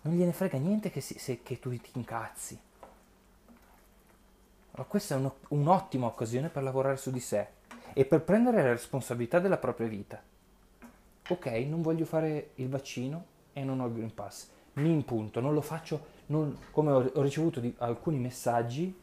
non 0.02 0.14
gliene 0.14 0.32
frega 0.32 0.58
niente 0.58 0.92
che, 0.92 1.00
si, 1.00 1.18
se, 1.18 1.42
che 1.42 1.58
tu 1.58 1.70
ti 1.70 1.90
incazzi. 1.94 2.56
Allora, 4.70 4.88
questa 4.88 5.16
è 5.16 5.18
un, 5.18 5.28
un'ottima 5.48 6.06
occasione 6.06 6.48
per 6.48 6.62
lavorare 6.62 6.96
su 6.96 7.10
di 7.10 7.18
sé 7.18 7.44
e 7.92 8.04
per 8.04 8.22
prendere 8.22 8.62
la 8.62 8.70
responsabilità 8.70 9.40
della 9.40 9.58
propria 9.58 9.88
vita. 9.88 10.30
Ok, 11.28 11.46
non 11.68 11.82
voglio 11.82 12.04
fare 12.04 12.50
il 12.56 12.68
vaccino 12.68 13.24
e 13.52 13.62
non 13.62 13.80
ho 13.80 13.86
il 13.86 13.92
Green 13.92 14.12
Pass. 14.12 14.48
Mi 14.74 14.90
impunto, 14.90 15.40
non 15.40 15.54
lo 15.54 15.60
faccio, 15.60 16.06
non, 16.26 16.58
come 16.70 16.90
ho, 16.90 17.10
ho 17.14 17.22
ricevuto 17.22 17.60
di, 17.60 17.72
alcuni 17.78 18.18
messaggi. 18.18 18.98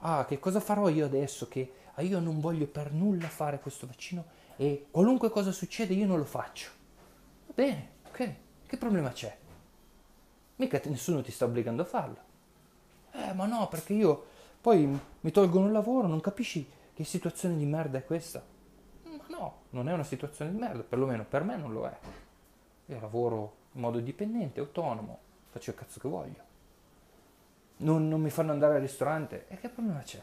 Ah, 0.00 0.24
che 0.26 0.38
cosa 0.38 0.60
farò 0.60 0.88
io 0.88 1.06
adesso 1.06 1.48
che 1.48 1.72
ah, 1.94 2.02
io 2.02 2.20
non 2.20 2.40
voglio 2.40 2.66
per 2.66 2.92
nulla 2.92 3.28
fare 3.28 3.60
questo 3.60 3.86
vaccino 3.86 4.24
e 4.56 4.86
qualunque 4.90 5.30
cosa 5.30 5.52
succede 5.52 5.94
io 5.94 6.06
non 6.06 6.18
lo 6.18 6.24
faccio. 6.24 6.70
Va 7.46 7.52
bene, 7.54 7.88
ok, 8.08 8.34
che 8.66 8.76
problema 8.76 9.10
c'è? 9.10 9.36
Mica 10.56 10.80
nessuno 10.84 11.22
ti 11.22 11.32
sta 11.32 11.46
obbligando 11.46 11.82
a 11.82 11.86
farlo. 11.86 12.16
Eh, 13.12 13.32
ma 13.32 13.46
no, 13.46 13.68
perché 13.68 13.94
io 13.94 14.26
poi 14.60 14.86
mi 15.20 15.30
tolgono 15.30 15.66
il 15.66 15.72
lavoro, 15.72 16.06
non 16.06 16.20
capisci 16.20 16.66
che 16.92 17.04
situazione 17.04 17.56
di 17.56 17.64
merda 17.64 17.98
è 17.98 18.04
questa? 18.04 18.52
Ma 19.26 19.36
no, 19.36 19.54
non 19.70 19.88
è 19.88 19.92
una 19.92 20.04
situazione 20.04 20.50
di 20.50 20.58
merda, 20.58 20.82
perlomeno 20.82 21.24
per 21.24 21.42
me 21.42 21.56
non 21.56 21.72
lo 21.72 21.86
è. 21.86 21.96
Io 22.86 23.00
lavoro 23.00 23.56
in 23.72 23.80
modo 23.80 24.00
dipendente, 24.00 24.60
autonomo, 24.60 25.18
faccio 25.50 25.70
il 25.70 25.76
cazzo 25.76 26.00
che 26.00 26.08
voglio. 26.08 26.42
Non, 27.78 28.08
non 28.08 28.20
mi 28.20 28.30
fanno 28.30 28.52
andare 28.52 28.76
al 28.76 28.80
ristorante, 28.80 29.46
e 29.48 29.58
che 29.58 29.68
problema 29.68 30.00
c'è? 30.00 30.22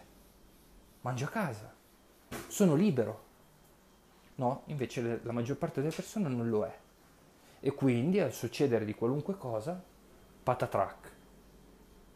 Mangio 1.01 1.25
a 1.25 1.29
casa, 1.29 1.73
sono 2.47 2.75
libero, 2.75 3.29
No, 4.41 4.63
invece 4.65 5.19
la 5.21 5.31
maggior 5.31 5.55
parte 5.57 5.81
delle 5.81 5.93
persone 5.93 6.27
non 6.27 6.49
lo 6.49 6.65
è. 6.65 6.75
E 7.59 7.71
quindi 7.73 8.19
al 8.19 8.33
succedere 8.33 8.85
di 8.85 8.95
qualunque 8.95 9.37
cosa, 9.37 9.79
patatrack. 10.41 11.11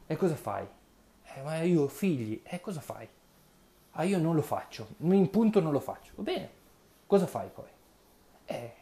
E 0.08 0.16
cosa 0.16 0.36
fai? 0.36 0.66
Eh, 1.24 1.42
ma 1.44 1.62
io 1.62 1.84
ho 1.84 1.88
figli, 1.88 2.42
e 2.44 2.56
eh, 2.56 2.62
cosa 2.62 2.82
fai? 2.82 3.08
Ah, 3.92 4.04
io 4.04 4.18
non 4.18 4.34
lo 4.34 4.42
faccio, 4.42 4.88
in 5.02 5.30
punto 5.30 5.60
non 5.60 5.72
lo 5.72 5.80
faccio. 5.80 6.14
Va 6.16 6.24
bene, 6.24 6.50
cosa 7.06 7.26
fai 7.28 7.50
poi? 7.50 7.70
Eh, 8.46 8.74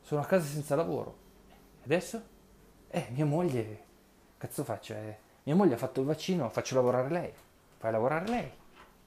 sono 0.00 0.20
a 0.20 0.24
casa 0.24 0.46
senza 0.46 0.74
lavoro. 0.74 1.16
Adesso? 1.84 2.22
Eh, 2.88 3.08
mia 3.10 3.26
moglie, 3.26 3.84
cazzo 4.38 4.64
faccio? 4.64 4.94
Eh, 4.94 5.18
mia 5.44 5.54
moglie 5.54 5.74
ha 5.74 5.78
fatto 5.78 6.00
il 6.00 6.06
vaccino, 6.06 6.48
faccio 6.48 6.74
lavorare 6.74 7.08
lei. 7.10 7.32
Fai 7.78 7.92
lavorare 7.92 8.28
lei. 8.28 8.50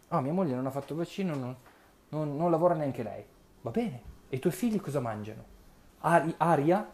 Ah, 0.09 0.21
mia 0.21 0.33
moglie 0.33 0.55
non 0.55 0.65
ha 0.65 0.71
fatto 0.71 0.93
il 0.93 0.99
vaccino, 0.99 1.35
non, 1.35 1.55
non, 2.09 2.35
non 2.35 2.51
lavora 2.51 2.73
neanche 2.75 3.03
lei. 3.03 3.25
Va 3.61 3.71
bene. 3.71 4.01
E 4.29 4.37
i 4.37 4.39
tuoi 4.39 4.53
figli 4.53 4.79
cosa 4.79 4.99
mangiano? 4.99 5.43
Ari- 5.99 6.33
aria? 6.37 6.93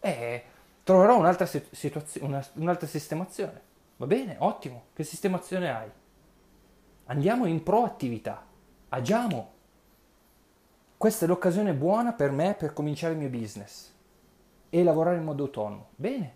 Eh, 0.00 0.44
troverò 0.84 1.18
un'altra, 1.18 1.46
situazio- 1.46 2.24
una, 2.24 2.44
un'altra 2.54 2.86
sistemazione. 2.86 3.60
Va 3.96 4.06
bene, 4.06 4.36
ottimo. 4.38 4.86
Che 4.92 5.02
sistemazione 5.02 5.74
hai? 5.74 5.90
Andiamo 7.06 7.46
in 7.46 7.62
proattività. 7.62 8.44
Agiamo. 8.90 9.56
Questa 10.98 11.26
è 11.26 11.28
l'occasione 11.28 11.74
buona 11.74 12.12
per 12.12 12.32
me 12.32 12.56
per 12.58 12.72
cominciare 12.72 13.12
il 13.12 13.20
mio 13.20 13.28
business 13.28 13.92
e 14.68 14.82
lavorare 14.82 15.18
in 15.18 15.22
modo 15.22 15.44
autonomo. 15.44 15.90
Bene. 15.94 16.34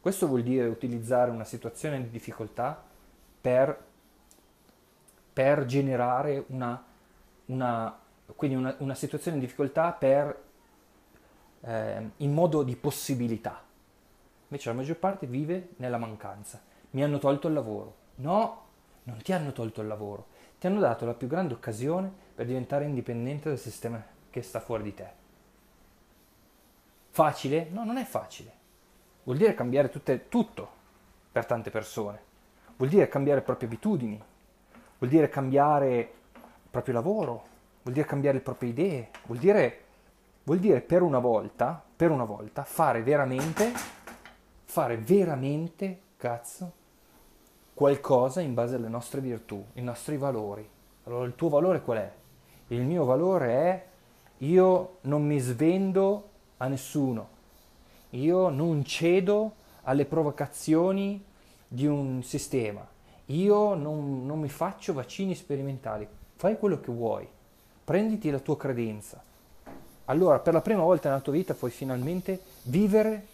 Questo 0.00 0.26
vuol 0.26 0.42
dire 0.42 0.66
utilizzare 0.66 1.30
una 1.30 1.44
situazione 1.44 2.02
di 2.02 2.10
difficoltà 2.10 2.82
per, 3.40 3.84
per 5.32 5.64
generare 5.64 6.44
una, 6.48 6.84
una 7.46 7.98
quindi 8.34 8.56
una, 8.56 8.74
una 8.78 8.96
situazione 8.96 9.38
di 9.38 9.44
difficoltà 9.44 9.92
per, 9.92 10.42
eh, 11.60 12.10
in 12.16 12.32
modo 12.32 12.64
di 12.64 12.74
possibilità. 12.74 13.62
Invece 14.48 14.70
la 14.70 14.74
maggior 14.74 14.96
parte 14.96 15.28
vive 15.28 15.68
nella 15.76 15.98
mancanza. 15.98 16.60
Mi 16.90 17.04
hanno 17.04 17.18
tolto 17.18 17.46
il 17.46 17.54
lavoro. 17.54 17.94
No, 18.16 18.62
non 19.04 19.18
ti 19.18 19.32
hanno 19.32 19.52
tolto 19.52 19.82
il 19.82 19.86
lavoro, 19.86 20.26
ti 20.58 20.66
hanno 20.66 20.80
dato 20.80 21.06
la 21.06 21.14
più 21.14 21.28
grande 21.28 21.54
occasione 21.54 22.23
per 22.34 22.46
diventare 22.46 22.84
indipendente 22.84 23.48
dal 23.48 23.58
sistema 23.58 24.02
che 24.28 24.42
sta 24.42 24.60
fuori 24.60 24.82
di 24.82 24.94
te. 24.94 25.22
Facile? 27.10 27.68
No, 27.70 27.84
non 27.84 27.96
è 27.96 28.04
facile. 28.04 28.52
Vuol 29.22 29.36
dire 29.36 29.54
cambiare 29.54 29.88
tutte, 29.88 30.28
tutto 30.28 30.68
per 31.30 31.46
tante 31.46 31.70
persone. 31.70 32.20
Vuol 32.76 32.88
dire 32.88 33.08
cambiare 33.08 33.38
le 33.38 33.44
proprie 33.44 33.68
abitudini. 33.68 34.20
Vuol 34.98 35.10
dire 35.10 35.28
cambiare 35.28 35.96
il 35.98 36.08
proprio 36.70 36.94
lavoro. 36.94 37.44
Vuol 37.82 37.94
dire 37.94 38.06
cambiare 38.06 38.38
le 38.38 38.42
proprie 38.42 38.70
idee. 38.70 39.10
Vuol 39.26 39.38
dire, 39.38 39.84
vuol 40.42 40.58
dire 40.58 40.80
per 40.80 41.02
una 41.02 41.20
volta, 41.20 41.80
per 41.94 42.10
una 42.10 42.24
volta, 42.24 42.64
fare 42.64 43.02
veramente, 43.02 43.72
fare 44.64 44.96
veramente, 44.96 46.00
cazzo, 46.16 46.72
qualcosa 47.74 48.40
in 48.40 48.54
base 48.54 48.74
alle 48.74 48.88
nostre 48.88 49.20
virtù, 49.20 49.64
ai 49.74 49.82
nostri 49.82 50.16
valori. 50.16 50.68
Allora 51.04 51.26
il 51.26 51.36
tuo 51.36 51.48
valore 51.48 51.82
qual 51.82 51.98
è? 51.98 52.12
Il 52.68 52.82
mio 52.82 53.04
valore 53.04 53.48
è 53.48 53.86
io 54.38 54.96
non 55.02 55.24
mi 55.24 55.38
svendo 55.38 56.28
a 56.58 56.66
nessuno, 56.66 57.28
io 58.10 58.48
non 58.48 58.84
cedo 58.84 59.54
alle 59.82 60.04
provocazioni 60.06 61.22
di 61.66 61.86
un 61.86 62.22
sistema, 62.22 62.86
io 63.26 63.74
non, 63.74 64.26
non 64.26 64.40
mi 64.40 64.48
faccio 64.48 64.92
vaccini 64.92 65.34
sperimentali, 65.34 66.06
fai 66.36 66.58
quello 66.58 66.80
che 66.80 66.90
vuoi, 66.90 67.28
prenditi 67.84 68.30
la 68.30 68.40
tua 68.40 68.56
credenza. 68.56 69.22
Allora 70.06 70.38
per 70.38 70.52
la 70.52 70.60
prima 70.60 70.82
volta 70.82 71.08
nella 71.08 71.20
tua 71.20 71.32
vita 71.32 71.54
puoi 71.54 71.70
finalmente 71.70 72.40
vivere 72.64 73.26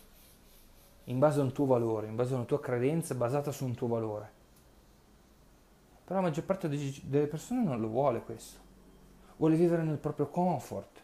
in 1.04 1.18
base 1.18 1.40
a 1.40 1.42
un 1.42 1.52
tuo 1.52 1.66
valore, 1.66 2.06
in 2.06 2.14
base 2.14 2.32
a 2.32 2.36
una 2.36 2.44
tua 2.44 2.60
credenza 2.60 3.14
basata 3.14 3.50
su 3.50 3.64
un 3.64 3.74
tuo 3.74 3.88
valore. 3.88 4.38
Però 6.04 6.20
la 6.20 6.26
maggior 6.26 6.44
parte 6.44 6.68
delle 6.68 7.26
persone 7.26 7.62
non 7.62 7.80
lo 7.80 7.88
vuole 7.88 8.20
questo. 8.20 8.69
Vuole 9.40 9.56
vivere 9.56 9.82
nel 9.82 9.96
proprio 9.96 10.26
comfort. 10.26 11.02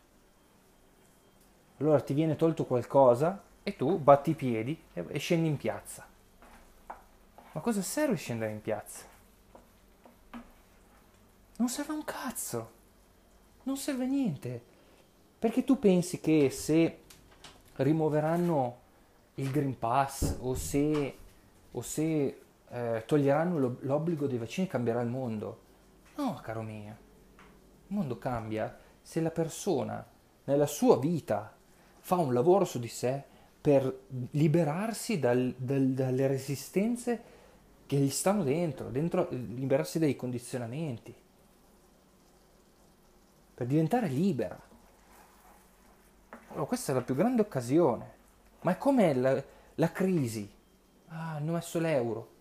Allora 1.79 1.99
ti 2.03 2.13
viene 2.13 2.37
tolto 2.37 2.67
qualcosa 2.67 3.43
e 3.63 3.77
tu 3.77 3.99
batti 3.99 4.33
i 4.33 4.35
piedi 4.35 4.79
e 4.93 5.19
scendi 5.19 5.49
in 5.49 5.57
piazza. 5.57 6.07
Ma 7.53 7.61
cosa 7.63 7.81
serve 7.81 8.17
scendere 8.17 8.53
in 8.53 8.61
piazza? 8.61 9.07
Non 11.57 11.69
serve 11.71 11.95
un 11.95 12.05
cazzo. 12.05 12.71
Non 13.63 13.79
serve 13.79 14.05
niente. 14.05 14.63
Perché 15.39 15.65
tu 15.65 15.79
pensi 15.79 16.21
che 16.21 16.51
se 16.51 17.05
rimuoveranno 17.77 18.79
il 19.37 19.51
Green 19.51 19.79
Pass 19.79 20.37
o 20.41 20.55
se, 20.55 21.17
o 21.71 21.81
se 21.81 22.41
eh, 22.69 23.03
toglieranno 23.07 23.79
l'obbligo 23.81 24.27
dei 24.27 24.37
vaccini 24.37 24.67
cambierà 24.67 25.01
il 25.01 25.09
mondo. 25.09 25.61
No, 26.17 26.39
caro 26.43 26.61
mio, 26.61 26.97
il 27.89 27.95
mondo 27.95 28.19
cambia 28.19 28.77
se 29.01 29.21
la 29.21 29.31
persona 29.31 30.05
nella 30.45 30.67
sua 30.67 30.99
vita 30.99 31.55
fa 31.99 32.17
un 32.17 32.33
lavoro 32.33 32.65
su 32.65 32.79
di 32.79 32.89
sé 32.89 33.23
per 33.61 34.05
liberarsi 34.31 35.19
dal, 35.19 35.55
dal, 35.57 35.89
dalle 35.89 36.27
resistenze 36.27 37.35
che 37.87 37.97
gli 37.97 38.11
stanno 38.11 38.43
dentro, 38.43 38.89
dentro, 38.91 39.29
liberarsi 39.31 39.99
dai 39.99 40.15
condizionamenti, 40.15 41.15
per 43.55 43.67
diventare 43.67 44.09
libera. 44.09 44.61
Allora, 46.49 46.67
questa 46.67 46.93
è 46.93 46.95
la 46.95 47.03
più 47.03 47.15
grande 47.15 47.43
occasione. 47.43 48.15
Ma 48.63 48.73
è 48.73 48.79
come 48.79 49.15
la, 49.15 49.43
la 49.75 49.93
crisi. 49.93 50.49
Ah, 51.09 51.35
hanno 51.35 51.53
messo 51.53 51.79
l'euro. 51.79 52.35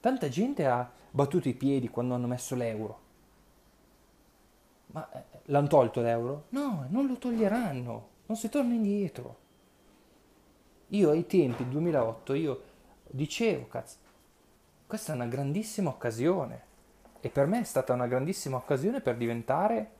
Tanta 0.00 0.30
gente 0.30 0.66
ha 0.66 0.90
battuto 1.10 1.50
i 1.50 1.54
piedi 1.54 1.90
quando 1.90 2.14
hanno 2.14 2.26
messo 2.26 2.54
l'euro. 2.54 3.08
Ma 4.92 5.08
eh, 5.12 5.22
l'hanno 5.46 5.68
tolto 5.68 6.00
l'euro? 6.00 6.44
No, 6.50 6.86
non 6.88 7.06
lo 7.06 7.16
toglieranno, 7.16 8.08
non 8.26 8.36
si 8.36 8.48
torna 8.48 8.74
indietro. 8.74 9.36
Io 10.88 11.10
ai 11.10 11.26
tempi, 11.26 11.68
2008, 11.68 12.34
io 12.34 12.62
dicevo, 13.08 13.68
cazzo, 13.68 13.96
questa 14.86 15.12
è 15.12 15.14
una 15.14 15.26
grandissima 15.26 15.90
occasione. 15.90 16.68
E 17.20 17.28
per 17.28 17.46
me 17.46 17.60
è 17.60 17.64
stata 17.64 17.92
una 17.92 18.06
grandissima 18.06 18.56
occasione 18.56 19.00
per 19.00 19.16
diventare 19.16 19.90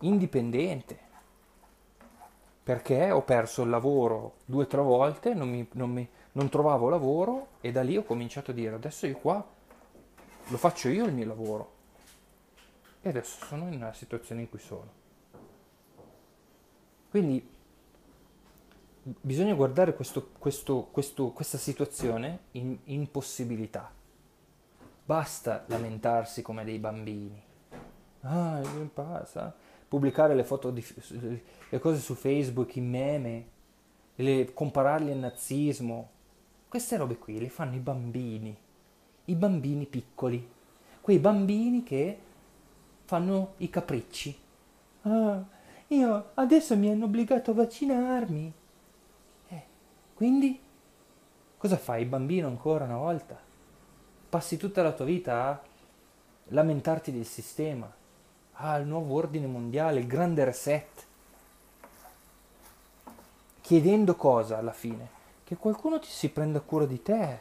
indipendente. 0.00 1.08
Perché 2.62 3.10
ho 3.10 3.22
perso 3.22 3.62
il 3.62 3.70
lavoro 3.70 4.34
due 4.44 4.64
o 4.64 4.66
tre 4.66 4.82
volte, 4.82 5.34
non 5.34 5.48
mi, 5.48 5.66
non 5.72 5.90
mi 5.90 6.08
non 6.32 6.48
trovavo 6.48 6.88
lavoro 6.88 7.48
e 7.60 7.72
da 7.72 7.82
lì 7.82 7.96
ho 7.96 8.04
cominciato 8.04 8.52
a 8.52 8.54
dire 8.54 8.74
adesso 8.74 9.06
io 9.06 9.16
qua 9.16 9.44
lo 10.46 10.56
faccio 10.56 10.88
io 10.88 11.06
il 11.06 11.12
mio 11.12 11.26
lavoro 11.26 11.78
e 13.02 13.08
adesso 13.08 13.44
sono 13.44 13.64
una 13.64 13.92
situazione 13.92 14.42
in 14.42 14.48
cui 14.48 14.58
sono. 14.58 14.98
Quindi 17.10 17.48
bisogna 19.02 19.54
guardare 19.54 19.94
questo, 19.94 20.30
questo, 20.38 20.88
questo, 20.90 21.30
questa 21.30 21.58
situazione 21.58 22.40
in, 22.52 22.76
in 22.84 23.10
possibilità. 23.10 23.90
Basta 25.04 25.64
lamentarsi 25.66 26.42
come 26.42 26.64
dei 26.64 26.78
bambini. 26.78 27.42
Ah, 28.20 28.60
che 28.62 28.90
passa? 28.92 29.54
Pubblicare 29.88 30.34
le 30.34 30.44
foto 30.44 30.70
di, 30.70 30.84
le 31.68 31.78
cose 31.78 31.98
su 31.98 32.14
Facebook, 32.14 32.76
i 32.76 32.80
meme, 32.80 33.46
le, 34.16 34.52
compararli 34.52 35.10
al 35.10 35.18
nazismo, 35.18 36.10
queste 36.68 36.96
robe 36.96 37.16
qui 37.16 37.40
le 37.40 37.48
fanno 37.48 37.74
i 37.74 37.80
bambini, 37.80 38.56
i 39.24 39.34
bambini 39.34 39.86
piccoli, 39.86 40.48
quei 41.00 41.18
bambini 41.18 41.82
che 41.82 42.18
fanno 43.10 43.54
i 43.56 43.68
capricci. 43.68 44.38
Ah, 45.02 45.42
io 45.88 46.30
adesso 46.34 46.76
mi 46.76 46.88
hanno 46.88 47.06
obbligato 47.06 47.50
a 47.50 47.54
vaccinarmi. 47.54 48.52
Eh, 49.48 49.62
quindi 50.14 50.60
cosa 51.56 51.76
fai, 51.76 52.04
bambino, 52.04 52.46
ancora 52.46 52.84
una 52.84 52.98
volta? 52.98 53.36
Passi 54.28 54.56
tutta 54.56 54.84
la 54.84 54.92
tua 54.92 55.06
vita 55.06 55.48
a 55.48 55.60
lamentarti 56.50 57.10
del 57.10 57.26
sistema, 57.26 57.92
al 58.52 58.86
nuovo 58.86 59.16
ordine 59.16 59.48
mondiale, 59.48 59.98
il 59.98 60.06
grande 60.06 60.44
reset, 60.44 61.06
chiedendo 63.60 64.14
cosa 64.14 64.56
alla 64.56 64.72
fine? 64.72 65.18
che 65.42 65.56
qualcuno 65.56 65.98
ti 65.98 66.06
si 66.06 66.28
prenda 66.28 66.60
cura 66.60 66.86
di 66.86 67.02
te, 67.02 67.40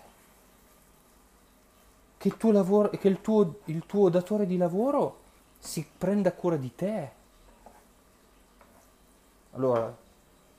che 2.18 2.28
il 2.28 2.38
tuo, 2.38 2.52
lavoro, 2.52 2.90
che 2.90 3.08
il 3.08 3.22
tuo, 3.22 3.60
il 3.66 3.86
tuo 3.86 4.10
datore 4.10 4.48
di 4.48 4.58
lavoro 4.58 5.19
si 5.60 5.86
prenda 5.98 6.32
cura 6.32 6.56
di 6.56 6.74
te. 6.74 7.12
Allora, 9.52 9.96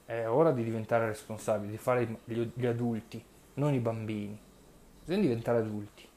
è 0.04 0.28
ora 0.28 0.52
di 0.52 0.62
diventare 0.62 1.06
responsabili, 1.06 1.70
di 1.70 1.78
fare 1.78 2.20
gli, 2.24 2.66
adulti, 2.66 3.24
non 3.54 3.74
i 3.74 3.78
bambini. 3.78 4.38
Bisogna 5.04 5.22
diventare 5.22 5.58
adulti 5.58 6.08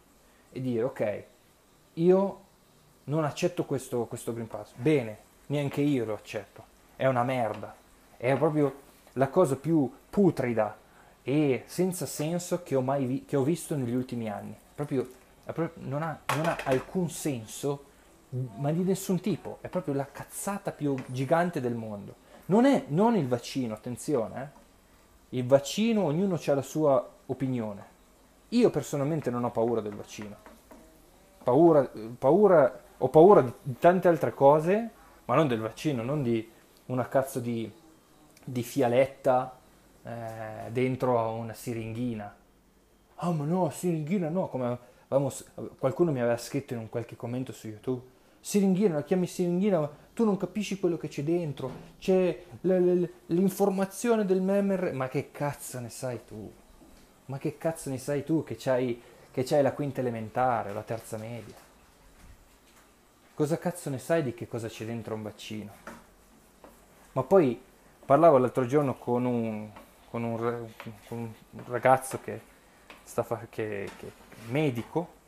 e 0.51 0.61
dire, 0.61 0.83
ok, 0.83 1.23
io 1.93 2.41
non 3.05 3.23
accetto 3.23 3.65
questo, 3.65 4.05
questo 4.05 4.33
Green 4.33 4.47
Pass. 4.47 4.73
Bene, 4.75 5.17
neanche 5.47 5.81
io 5.81 6.05
lo 6.05 6.13
accetto. 6.13 6.65
È 6.95 7.05
una 7.05 7.23
merda. 7.23 7.75
È 8.17 8.35
proprio 8.37 8.81
la 9.13 9.29
cosa 9.29 9.55
più 9.55 9.91
putrida 10.09 10.77
e 11.23 11.63
senza 11.65 12.05
senso 12.05 12.63
che 12.63 12.75
ho, 12.75 12.81
mai 12.81 13.05
vi- 13.05 13.25
che 13.25 13.35
ho 13.35 13.43
visto 13.43 13.75
negli 13.75 13.95
ultimi 13.95 14.29
anni. 14.29 14.55
Proprio, 14.75 15.07
proprio 15.43 15.71
non, 15.87 16.03
ha, 16.03 16.19
non, 16.35 16.45
ha, 16.47 16.57
alcun 16.65 17.09
senso, 17.09 17.85
ma 18.55 18.71
di 18.71 18.83
nessun 18.83 19.19
tipo. 19.19 19.59
È 19.61 19.67
proprio 19.67 19.93
la 19.93 20.05
cazzata 20.05 20.71
più 20.71 20.95
gigante 21.07 21.61
del 21.61 21.75
mondo. 21.75 22.15
Non 22.45 22.65
è 22.65 22.85
non 22.87 23.15
il 23.15 23.27
vaccino, 23.27 23.73
attenzione. 23.73 24.41
Eh? 24.41 25.37
Il 25.37 25.45
vaccino, 25.45 26.03
ognuno 26.03 26.39
ha 26.43 26.53
la 26.53 26.61
sua 26.61 27.07
opinione. 27.27 27.91
Io 28.49 28.69
personalmente 28.69 29.29
non 29.29 29.43
ho 29.43 29.51
paura 29.51 29.81
del 29.81 29.95
vaccino. 29.95 30.35
Paura, 31.43 31.89
paura, 32.17 32.81
ho 32.97 33.09
paura 33.09 33.41
di 33.41 33.77
tante 33.79 34.07
altre 34.07 34.33
cose, 34.33 34.89
ma 35.25 35.35
non 35.35 35.47
del 35.47 35.59
vaccino, 35.59 36.03
non 36.03 36.21
di 36.23 36.49
una 36.85 37.07
cazzo 37.07 37.39
di, 37.39 37.71
di 38.43 38.63
fialetta 38.63 39.57
eh, 40.03 40.71
dentro 40.71 41.19
a 41.19 41.29
una 41.29 41.53
siringhina. 41.53 42.35
Ah, 43.15 43.29
oh, 43.29 43.33
ma 43.33 43.45
no, 43.45 43.69
siringhina 43.69 44.29
no, 44.29 44.47
come 44.47 44.77
vamos, 45.07 45.49
qualcuno 45.77 46.11
mi 46.11 46.19
aveva 46.19 46.37
scritto 46.37 46.73
in 46.73 46.79
un 46.79 46.89
qualche 46.89 47.15
commento 47.15 47.51
su 47.51 47.67
YouTube. 47.67 48.12
Siringhina, 48.45 48.95
la 48.95 49.03
chiami 49.03 49.25
siringhina, 49.25 49.79
ma 49.79 49.89
tu 50.13 50.25
non 50.25 50.36
capisci 50.36 50.77
quello 50.77 50.97
che 50.97 51.08
c'è 51.08 51.23
dentro. 51.23 51.71
C'è 51.97 52.43
l'informazione 52.60 54.25
del 54.25 54.41
meme. 54.41 54.91
Ma 54.91 55.08
che 55.08 55.32
cazzo 55.32 55.79
ne 55.79 55.88
sai 55.89 56.25
tu? 56.27 56.51
Ma 57.27 57.38
che 57.38 57.58
cazzo 57.58 57.89
ne 57.89 57.97
sai 57.97 58.25
tu 58.25 58.43
che 58.43 58.58
c'hai, 58.60 59.01
che 59.32 59.43
c'hai 59.43 59.62
la 59.62 59.71
quinta 59.71 60.01
elementare, 60.01 60.73
la 60.73 60.82
terza 60.82 61.15
media? 61.15 61.56
Cosa 63.34 63.58
cazzo 63.58 63.89
ne 63.89 63.97
sai 63.97 64.23
di 64.23 64.34
che 64.34 64.45
cosa 64.45 64.67
c'è 64.67 64.84
dentro 64.84 65.15
un 65.15 65.21
vaccino? 65.21 65.71
Ma 67.13 67.23
poi 67.23 67.58
parlavo 68.06 68.39
l'altro 68.39 68.65
giorno 68.65 68.95
con 68.95 69.23
un, 69.23 69.69
con 70.10 70.21
un, 70.21 70.67
con 71.08 71.17
un 71.17 71.63
ragazzo 71.67 72.19
che, 72.21 72.41
sta 73.03 73.23
fa, 73.23 73.47
che, 73.49 73.89
che 73.97 74.12
medico, 74.49 75.21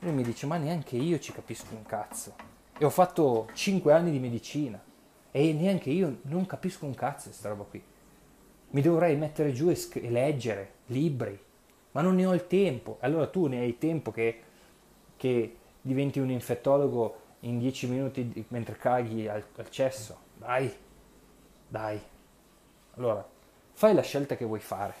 lui 0.00 0.12
mi 0.12 0.22
dice 0.22 0.46
ma 0.46 0.56
neanche 0.56 0.96
io 0.96 1.18
ci 1.18 1.32
capisco 1.32 1.74
un 1.74 1.84
cazzo. 1.84 2.34
e 2.78 2.84
ho 2.84 2.90
fatto 2.90 3.48
5 3.52 3.92
anni 3.92 4.10
di 4.10 4.18
medicina 4.18 4.82
e 5.30 5.52
neanche 5.52 5.90
io 5.90 6.18
non 6.22 6.46
capisco 6.46 6.86
un 6.86 6.94
cazzo 6.94 7.28
questa 7.28 7.48
roba 7.48 7.64
qui. 7.64 7.82
Mi 8.70 8.80
dovrei 8.82 9.16
mettere 9.16 9.52
giù 9.52 9.68
e, 9.68 9.74
sc- 9.74 10.02
e, 10.02 10.10
leggere 10.10 10.72
libri, 10.86 11.38
ma 11.92 12.00
non 12.00 12.14
ne 12.14 12.26
ho 12.26 12.34
il 12.34 12.46
tempo. 12.46 12.98
Allora 13.00 13.26
tu 13.26 13.46
ne 13.46 13.58
hai 13.58 13.78
tempo 13.78 14.10
che, 14.10 14.40
che 15.16 15.56
diventi 15.80 16.20
un 16.20 16.30
infettologo 16.30 17.20
in 17.40 17.58
10 17.58 17.86
minuti 17.86 18.44
mentre 18.48 18.76
caghi 18.76 19.28
al, 19.28 19.44
al 19.56 19.70
cesso. 19.70 20.18
Dai, 20.36 20.72
dai. 21.68 22.00
Allora, 22.96 23.26
fai 23.72 23.94
la 23.94 24.02
scelta 24.02 24.36
che 24.36 24.44
vuoi 24.44 24.60
fare. 24.60 24.94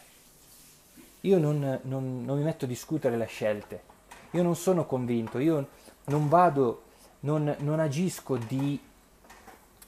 Io 1.22 1.38
non, 1.38 1.80
non, 1.82 2.24
non 2.24 2.38
mi 2.38 2.44
metto 2.44 2.66
a 2.66 2.68
discutere 2.68 3.16
le 3.16 3.26
scelte. 3.26 3.94
Io 4.32 4.42
non 4.42 4.56
sono 4.56 4.86
convinto, 4.86 5.38
io 5.38 5.68
non 6.06 6.28
vado, 6.28 6.82
non, 7.20 7.54
non 7.60 7.80
agisco 7.80 8.36
di 8.36 8.80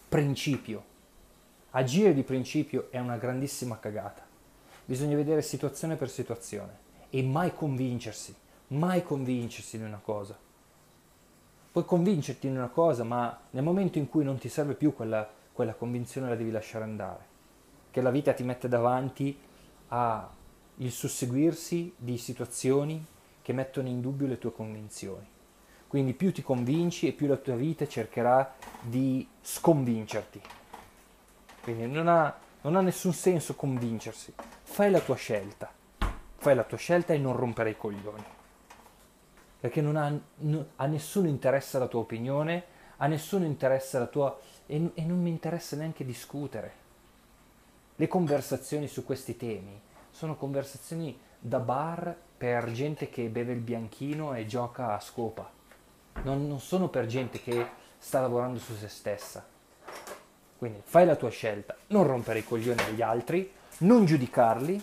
principio. 0.08 0.84
Agire 1.70 2.14
di 2.14 2.22
principio 2.22 2.88
è 2.90 2.98
una 2.98 3.16
grandissima 3.16 3.78
cagata. 3.78 4.26
Bisogna 4.84 5.16
vedere 5.16 5.42
situazione 5.42 5.96
per 5.96 6.08
situazione 6.08 6.86
e 7.10 7.22
mai 7.22 7.54
convincersi, 7.54 8.34
mai 8.68 9.02
convincersi 9.02 9.76
di 9.76 9.84
una 9.84 10.00
cosa. 10.02 10.36
Puoi 11.70 11.84
convincerti 11.84 12.46
in 12.46 12.56
una 12.56 12.68
cosa, 12.68 13.04
ma 13.04 13.38
nel 13.50 13.62
momento 13.62 13.98
in 13.98 14.08
cui 14.08 14.24
non 14.24 14.38
ti 14.38 14.48
serve 14.48 14.74
più 14.74 14.94
quella, 14.94 15.28
quella 15.52 15.74
convinzione 15.74 16.28
la 16.28 16.36
devi 16.36 16.50
lasciare 16.50 16.84
andare. 16.84 17.26
Che 17.90 18.00
la 18.00 18.10
vita 18.10 18.32
ti 18.32 18.42
mette 18.42 18.68
davanti 18.68 19.38
al 19.88 20.28
susseguirsi 20.88 21.92
di 21.96 22.16
situazioni 22.16 23.04
che 23.48 23.54
mettono 23.54 23.88
in 23.88 24.02
dubbio 24.02 24.26
le 24.26 24.36
tue 24.36 24.52
convinzioni. 24.52 25.26
Quindi 25.86 26.12
più 26.12 26.34
ti 26.34 26.42
convinci 26.42 27.08
e 27.08 27.12
più 27.12 27.26
la 27.26 27.38
tua 27.38 27.54
vita 27.54 27.88
cercherà 27.88 28.56
di 28.78 29.26
sconvincerti. 29.40 30.38
Quindi 31.62 31.86
non 31.86 32.08
ha, 32.08 32.38
non 32.60 32.76
ha 32.76 32.82
nessun 32.82 33.14
senso 33.14 33.54
convincersi. 33.54 34.34
Fai 34.64 34.90
la 34.90 35.00
tua 35.00 35.14
scelta. 35.14 35.72
Fai 36.36 36.54
la 36.54 36.64
tua 36.64 36.76
scelta 36.76 37.14
e 37.14 37.16
non 37.16 37.34
rompere 37.34 37.70
i 37.70 37.76
coglioni. 37.78 38.22
Perché 39.60 39.80
non 39.80 39.96
ha, 39.96 40.12
no, 40.40 40.66
a 40.76 40.84
nessuno 40.84 41.26
interessa 41.26 41.78
la 41.78 41.86
tua 41.88 42.00
opinione, 42.00 42.64
a 42.98 43.06
nessuno 43.06 43.46
interessa 43.46 43.98
la 43.98 44.08
tua... 44.08 44.38
E, 44.66 44.90
e 44.92 45.04
non 45.04 45.22
mi 45.22 45.30
interessa 45.30 45.74
neanche 45.74 46.04
discutere. 46.04 46.72
Le 47.96 48.08
conversazioni 48.08 48.88
su 48.88 49.06
questi 49.06 49.38
temi 49.38 49.80
sono 50.10 50.36
conversazioni 50.36 51.18
da 51.38 51.60
bar 51.60 52.26
per 52.38 52.70
gente 52.72 53.10
che 53.10 53.24
beve 53.24 53.52
il 53.52 53.60
bianchino 53.60 54.34
e 54.34 54.46
gioca 54.46 54.94
a 54.94 55.00
scopa 55.00 55.56
non, 56.22 56.46
non 56.46 56.60
sono 56.60 56.88
per 56.88 57.06
gente 57.06 57.40
che 57.40 57.66
sta 57.98 58.20
lavorando 58.20 58.58
su 58.58 58.74
se 58.74 58.88
stessa. 58.88 59.46
Quindi 60.56 60.80
fai 60.82 61.06
la 61.06 61.16
tua 61.16 61.30
scelta, 61.30 61.76
non 61.88 62.06
rompere 62.06 62.40
i 62.40 62.44
coglioni 62.44 62.80
agli 62.82 63.02
altri, 63.02 63.52
non 63.78 64.04
giudicarli, 64.04 64.82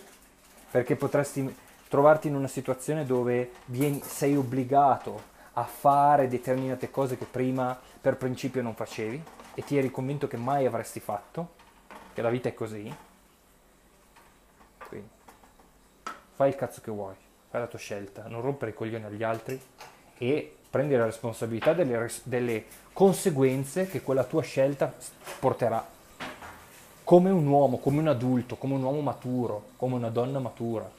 perché 0.70 0.96
potresti 0.96 1.54
trovarti 1.88 2.28
in 2.28 2.34
una 2.34 2.48
situazione 2.48 3.04
dove 3.04 3.52
vieni, 3.66 4.00
sei 4.02 4.36
obbligato 4.36 5.34
a 5.52 5.64
fare 5.64 6.28
determinate 6.28 6.90
cose 6.90 7.18
che 7.18 7.26
prima 7.26 7.78
per 8.00 8.16
principio 8.16 8.62
non 8.62 8.74
facevi 8.74 9.22
e 9.54 9.62
ti 9.64 9.76
eri 9.76 9.90
convinto 9.90 10.26
che 10.28 10.36
mai 10.36 10.66
avresti 10.66 11.00
fatto, 11.00 11.54
che 12.12 12.22
la 12.22 12.30
vita 12.30 12.48
è 12.48 12.54
così. 12.54 12.94
Quindi 14.88 15.08
fai 16.32 16.48
il 16.48 16.56
cazzo 16.56 16.80
che 16.80 16.90
vuoi, 16.90 17.14
fai 17.48 17.60
la 17.60 17.66
tua 17.66 17.78
scelta, 17.78 18.24
non 18.28 18.40
rompere 18.40 18.72
i 18.72 18.74
coglioni 18.74 19.04
agli 19.04 19.22
altri 19.22 19.60
e 20.18 20.56
prendi 20.68 20.94
la 20.94 21.04
responsabilità 21.04 21.72
delle, 21.72 22.10
delle 22.24 22.64
conseguenze 22.92 23.86
che 23.86 24.02
quella 24.02 24.24
tua 24.24 24.42
scelta 24.42 24.92
porterà. 25.38 25.94
Come 27.04 27.30
un 27.30 27.46
uomo, 27.46 27.78
come 27.78 28.00
un 28.00 28.08
adulto, 28.08 28.56
come 28.56 28.74
un 28.74 28.82
uomo 28.82 29.00
maturo, 29.00 29.68
come 29.76 29.94
una 29.94 30.10
donna 30.10 30.38
matura, 30.38 30.90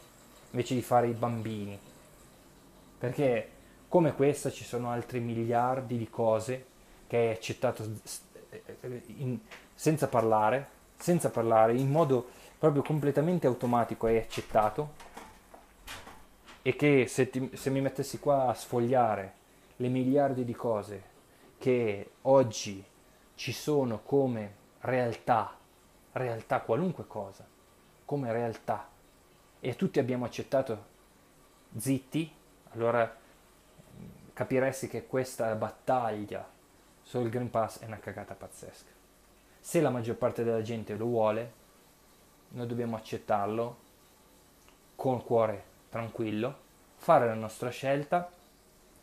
invece 0.52 0.74
di 0.74 0.82
fare 0.82 1.08
i 1.08 1.14
bambini. 1.14 1.78
Perché 2.98 3.50
come 3.88 4.14
questa 4.14 4.50
ci 4.50 4.64
sono 4.64 4.90
altri 4.90 5.20
miliardi 5.20 5.98
di 5.98 6.10
cose 6.10 6.66
che 7.08 7.18
hai 7.18 7.30
accettato 7.30 7.84
in, 9.18 9.38
senza 9.74 10.08
parlare, 10.08 10.68
senza 10.98 11.30
parlare, 11.30 11.76
in 11.76 11.90
modo 11.90 12.30
proprio 12.58 12.82
completamente 12.82 13.48
automatico 13.48 14.08
hai 14.08 14.18
accettato 14.18 15.06
e 16.68 16.76
che 16.76 17.08
se, 17.08 17.30
ti, 17.30 17.52
se 17.54 17.70
mi 17.70 17.80
mettessi 17.80 18.20
qua 18.20 18.48
a 18.48 18.54
sfogliare 18.54 19.36
le 19.78 19.88
miliardi 19.88 20.44
di 20.44 20.54
cose 20.54 21.02
che 21.58 22.12
oggi 22.24 22.84
ci 23.36 23.54
sono 23.54 24.02
come 24.04 24.56
realtà, 24.82 25.58
realtà 26.12 26.60
qualunque 26.60 27.08
cosa, 27.08 27.48
come 28.04 28.34
realtà, 28.34 28.86
e 29.62 29.76
tutti 29.78 30.00
abbiamo 30.00 30.26
accettato 30.26 30.86
zitti, 31.78 32.30
allora 32.72 33.16
capiresti 34.34 34.90
che 34.90 35.08
questa 35.08 35.56
battaglia 35.56 36.46
sul 37.02 37.30
Green 37.30 37.50
Pass 37.50 37.80
è 37.80 37.86
una 37.86 38.00
cagata 38.00 38.34
pazzesca. 38.34 38.92
Se 39.58 39.80
la 39.80 39.90
maggior 39.90 40.18
parte 40.18 40.44
della 40.44 40.62
gente 40.62 40.98
lo 40.98 41.06
vuole, 41.06 41.54
noi 42.50 42.68
dobbiamo 42.68 42.98
accettarlo 42.98 43.78
con 44.96 45.24
cuore 45.24 45.67
tranquillo, 45.90 46.56
fare 46.98 47.26
la 47.26 47.34
nostra 47.34 47.70
scelta. 47.70 48.30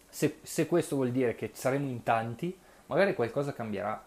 Se, 0.09 0.39
se 0.43 0.67
questo 0.67 0.97
vuol 0.97 1.11
dire 1.11 1.35
che 1.35 1.51
saremo 1.53 1.89
in 1.89 2.03
tanti, 2.03 2.57
magari 2.87 3.15
qualcosa 3.15 3.53
cambierà, 3.53 4.03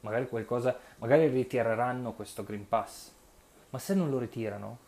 magari, 0.00 0.28
qualcosa, 0.28 0.76
magari 0.98 1.28
ritireranno 1.28 2.12
questo 2.12 2.44
Green 2.44 2.68
Pass, 2.68 3.10
ma 3.70 3.78
se 3.78 3.94
non 3.94 4.10
lo 4.10 4.18
ritirano, 4.18 4.78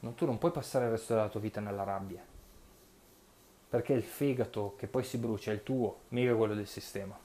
non, 0.00 0.14
tu 0.14 0.26
non 0.26 0.38
puoi 0.38 0.50
passare 0.50 0.86
il 0.86 0.90
resto 0.90 1.14
della 1.14 1.28
tua 1.28 1.40
vita 1.40 1.60
nella 1.60 1.82
rabbia, 1.82 2.22
perché 3.68 3.92
il 3.92 4.02
fegato 4.02 4.74
che 4.76 4.86
poi 4.86 5.02
si 5.02 5.16
brucia 5.16 5.50
è 5.50 5.54
il 5.54 5.62
tuo, 5.62 6.00
mica 6.08 6.34
quello 6.34 6.54
del 6.54 6.66
sistema. 6.66 7.16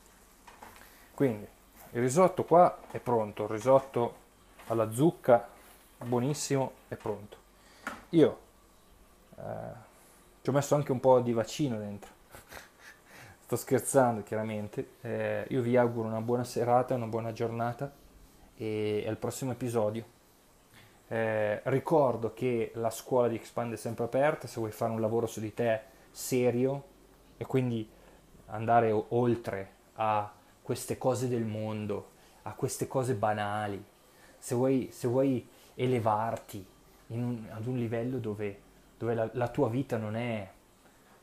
Quindi 1.13 1.47
il 1.91 2.01
risotto 2.01 2.43
qua 2.43 2.79
è 2.91 2.99
pronto, 2.99 3.43
il 3.43 3.49
risotto 3.49 4.15
alla 4.67 4.91
zucca, 4.91 5.47
buonissimo, 5.97 6.71
è 6.87 6.95
pronto. 6.95 7.37
Io 8.09 8.47
eh, 9.39 9.87
ci 10.41 10.49
ho 10.49 10.53
messo 10.53 10.75
anche 10.75 10.91
un 10.91 10.99
po' 10.99 11.19
di 11.19 11.33
vaccino 11.33 11.77
dentro. 11.77 12.11
Sto 13.41 13.55
scherzando 13.55 14.23
chiaramente, 14.23 14.91
eh, 15.01 15.45
io 15.49 15.61
vi 15.61 15.75
auguro 15.75 16.07
una 16.07 16.21
buona 16.21 16.43
serata, 16.43 16.93
una 16.93 17.07
buona 17.07 17.31
giornata 17.31 17.91
e, 18.55 19.03
al 19.07 19.17
prossimo 19.17 19.51
episodio. 19.51 20.17
Eh, 21.07 21.61
ricordo 21.63 22.33
che 22.33 22.71
la 22.75 22.91
scuola 22.91 23.27
di 23.27 23.35
Expand 23.35 23.73
è 23.73 23.77
sempre 23.77 24.03
aperta, 24.03 24.47
se 24.47 24.59
vuoi 24.59 24.71
fare 24.71 24.91
un 24.91 25.01
lavoro 25.01 25.25
su 25.25 25.39
di 25.39 25.53
te 25.53 25.81
serio 26.11 26.83
e 27.37 27.45
quindi 27.45 27.89
andare 28.47 28.91
o- 28.91 29.05
oltre 29.09 29.77
a 29.95 30.31
queste 30.61 30.97
cose 30.97 31.27
del 31.27 31.45
mondo, 31.45 32.11
a 32.43 32.53
queste 32.53 32.87
cose 32.87 33.15
banali, 33.15 33.83
se 34.37 34.53
vuoi, 34.53 34.89
se 34.91 35.07
vuoi 35.07 35.47
elevarti 35.73 36.65
un, 37.07 37.47
ad 37.49 37.65
un 37.65 37.77
livello 37.77 38.17
dove, 38.17 38.59
dove 38.99 39.13
la, 39.15 39.29
la, 39.31 39.47
tua 39.47 39.69
vita 39.69 39.95
non 39.95 40.17
è, 40.17 40.47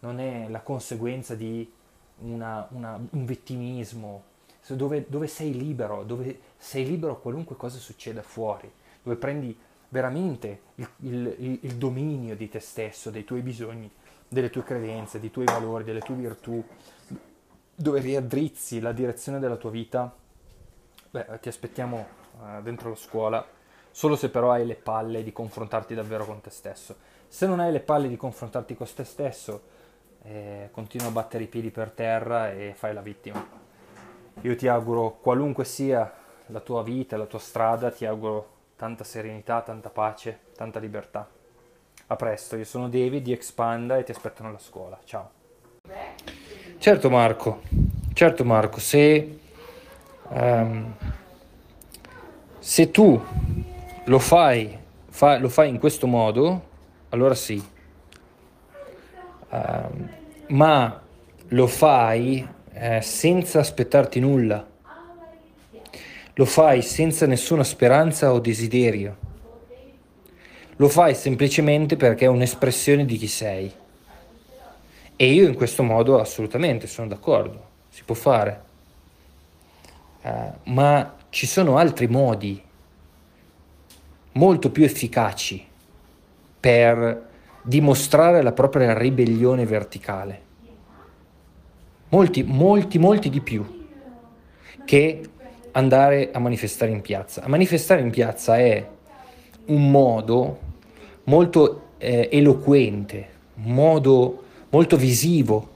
non 0.01 0.19
è 0.19 0.49
la 0.49 0.61
conseguenza 0.61 1.35
di 1.35 1.71
una, 2.21 2.67
una, 2.71 2.99
un 3.11 3.25
vittimismo, 3.27 4.23
dove, 4.69 5.05
dove, 5.07 5.27
sei 5.27 5.55
libero, 5.55 6.03
dove 6.03 6.41
sei 6.57 6.87
libero 6.87 7.21
qualunque 7.21 7.55
cosa 7.55 7.79
succeda 7.79 8.23
fuori, 8.23 8.73
dove 9.03 9.17
prendi 9.17 9.57
veramente 9.91 10.63
il, 10.77 10.89
il, 11.01 11.59
il 11.61 11.75
dominio 11.75 12.35
di 12.35 12.49
te 12.49 12.61
stesso, 12.61 13.11
dei 13.11 13.25
tuoi 13.25 13.43
bisogni, 13.43 13.91
delle 14.27 14.49
tue 14.49 14.65
credenze, 14.65 15.21
dei 15.21 15.31
tuoi 15.31 15.45
valori, 15.45 15.85
delle 15.85 16.01
tue 16.01 16.15
virtù, 16.15 16.65
dove 17.75 18.01
riaddrizzi 18.01 18.81
la 18.81 18.93
direzione 18.93 19.39
della 19.39 19.57
tua 19.57 19.71
vita, 19.71 20.13
beh, 21.11 21.39
ti 21.43 21.49
aspettiamo 21.49 22.07
uh, 22.41 22.63
dentro 22.63 22.89
la 22.89 22.97
scuola, 22.97 23.47
solo 23.91 24.17
se 24.17 24.31
però 24.31 24.53
hai 24.53 24.65
le 24.65 24.77
palle 24.77 25.23
di 25.23 25.33
confrontarti 25.33 25.95
davvero 25.95 26.25
con 26.25 26.41
te 26.41 26.49
stesso. 26.49 27.15
Se 27.29 27.47
non 27.47 27.61
hai 27.61 27.73
le 27.73 27.81
palle 27.81 28.09
di 28.09 28.17
confrontarti 28.17 28.75
con 28.75 28.87
te 28.95 29.05
stesso, 29.05 29.63
eh, 30.23 30.69
continua 30.73 31.09
a 31.09 31.11
battere 31.11 31.45
i 31.45 31.49
piedi 31.49 31.71
per 31.71 31.91
terra 31.91 32.51
e 32.53 32.73
fai 32.75 32.95
la 32.95 33.01
vittima. 33.01 33.45
Io 34.43 34.57
ti 34.57 34.69
auguro, 34.69 35.19
qualunque 35.21 35.65
sia 35.65 36.13
la 36.47 36.61
tua 36.61 36.83
vita, 36.83 37.17
la 37.17 37.27
tua 37.27 37.39
strada, 37.39 37.91
ti 37.91 38.05
auguro 38.05 38.55
tanta 38.77 39.05
serenità, 39.05 39.63
tanta 39.63 39.89
pace, 39.89 40.41
tanta 40.55 40.79
libertà. 40.79 41.29
A 42.09 42.17
presto, 42.17 42.57
io 42.57 42.65
sono 42.65 42.89
David 42.89 43.23
di 43.23 43.33
Expanda 43.33 43.97
e 43.97 44.05
ti 44.05 44.13
aspetto 44.13 44.43
nella 44.43 44.59
scuola. 44.59 44.99
Ciao. 45.05 45.31
Certo 46.79 47.11
Marco, 47.11 47.63
certo 48.13 48.45
Marco, 48.45 48.79
se, 48.79 49.39
um, 50.29 50.95
se 52.59 52.91
tu 52.91 53.21
lo 54.05 54.19
fai, 54.19 54.79
fa, 55.09 55.39
lo 55.39 55.49
fai 55.49 55.69
in 55.71 55.79
questo 55.79 56.07
modo, 56.07 56.75
allora 57.11 57.35
sì, 57.35 57.63
uh, 59.49 60.09
ma 60.49 61.03
lo 61.49 61.67
fai 61.67 62.47
eh, 62.73 63.01
senza 63.01 63.61
aspettarti 63.61 64.21
nulla. 64.21 64.67
Lo 66.35 66.45
fai 66.45 66.83
senza 66.83 67.27
nessuna 67.27 67.65
speranza 67.65 68.33
o 68.33 68.39
desiderio. 68.39 69.17
Lo 70.77 70.89
fai 70.89 71.15
semplicemente 71.15 71.97
perché 71.97 72.27
è 72.27 72.29
un'espressione 72.29 73.07
di 73.07 73.17
chi 73.17 73.29
sei. 73.29 73.73
E 75.17 75.33
io 75.33 75.49
in 75.49 75.55
questo 75.55 75.83
modo 75.83 76.21
assolutamente 76.21 76.87
sono 76.87 77.09
d'accordo, 77.09 77.69
si 77.89 78.03
può 78.05 78.15
fare. 78.15 78.65
Uh, 80.21 80.71
ma 80.71 81.15
ci 81.31 81.47
sono 81.47 81.79
altri 81.79 82.09
modi 82.09 82.63
molto 84.33 84.71
più 84.71 84.85
efficaci 84.85 85.66
per 86.59 87.25
dimostrare 87.63 88.43
la 88.43 88.53
propria 88.53 88.97
ribellione 88.97 89.67
verticale. 89.67 90.41
Molti, 92.09 92.45
molti, 92.45 92.99
molti 92.99 93.31
di 93.31 93.41
più 93.41 93.85
che 94.85 95.29
andare 95.73 96.31
a 96.33 96.39
manifestare 96.39 96.91
in 96.91 97.01
piazza. 97.01 97.43
A 97.43 97.49
manifestare 97.49 98.01
in 98.01 98.11
piazza 98.11 98.57
è 98.57 98.87
un 99.67 99.91
modo 99.91 100.59
molto 101.25 101.83
eh, 101.99 102.29
eloquente, 102.31 103.29
un 103.65 103.73
modo 103.73 104.45
molto 104.71 104.97
visivo 104.97 105.75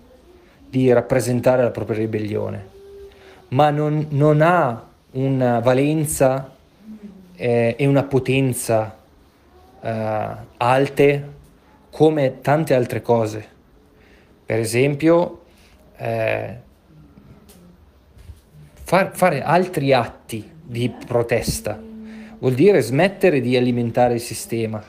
di 0.69 0.93
rappresentare 0.93 1.63
la 1.63 1.71
propria 1.71 1.99
ribellione, 1.99 2.69
ma 3.49 3.71
non, 3.71 4.07
non 4.11 4.41
ha 4.41 4.87
una 5.13 5.59
valenza 5.59 6.55
eh, 7.35 7.75
e 7.77 7.87
una 7.87 8.05
potenza 8.05 9.00
eh, 9.81 10.29
alte 10.57 11.29
come 11.91 12.41
tante 12.41 12.75
altre 12.75 13.03
cose. 13.03 13.49
Per 14.47 14.59
esempio, 14.59 15.43
eh, 15.97 16.57
far, 18.83 19.11
fare 19.15 19.43
altri 19.43 19.93
atti 19.93 20.51
di 20.63 20.93
protesta 21.07 21.89
vuol 22.41 22.55
dire 22.55 22.81
smettere 22.81 23.41
di 23.41 23.57
alimentare 23.57 24.15
il 24.15 24.21
sistema. 24.21 24.83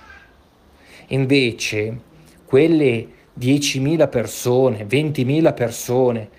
Invece, 1.07 1.99
quelle 2.45 3.07
10.000 3.37 4.09
persone, 4.09 4.85
20.000 4.85 5.53
persone, 5.53 6.29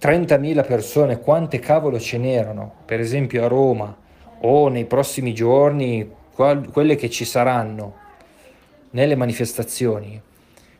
30.000 0.00 0.66
persone, 0.66 1.18
quante 1.18 1.58
cavolo 1.58 1.98
ce 1.98 2.18
n'erano, 2.18 2.72
per 2.84 3.00
esempio 3.00 3.44
a 3.44 3.48
Roma 3.48 3.96
o 4.40 4.68
nei 4.68 4.84
prossimi 4.84 5.34
giorni, 5.34 6.08
quelle 6.38 6.94
che 6.94 7.10
ci 7.10 7.24
saranno 7.24 7.96
nelle 8.90 9.16
manifestazioni, 9.16 10.22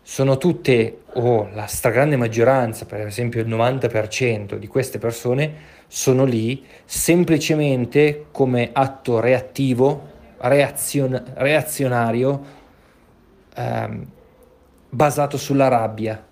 sono 0.00 0.38
tutte, 0.38 1.00
o 1.14 1.48
la 1.52 1.66
stragrande 1.66 2.16
maggioranza, 2.16 2.86
per 2.86 3.06
esempio 3.06 3.40
il 3.40 3.48
90% 3.48 4.54
di 4.54 4.66
queste 4.68 4.98
persone, 4.98 5.76
sono 5.88 6.24
lì 6.24 6.64
semplicemente 6.84 8.26
come 8.30 8.70
atto 8.72 9.18
reattivo, 9.18 10.10
reazion- 10.38 11.24
reazionario, 11.34 12.44
ehm, 13.54 14.06
basato 14.90 15.36
sulla 15.36 15.68
rabbia, 15.68 16.24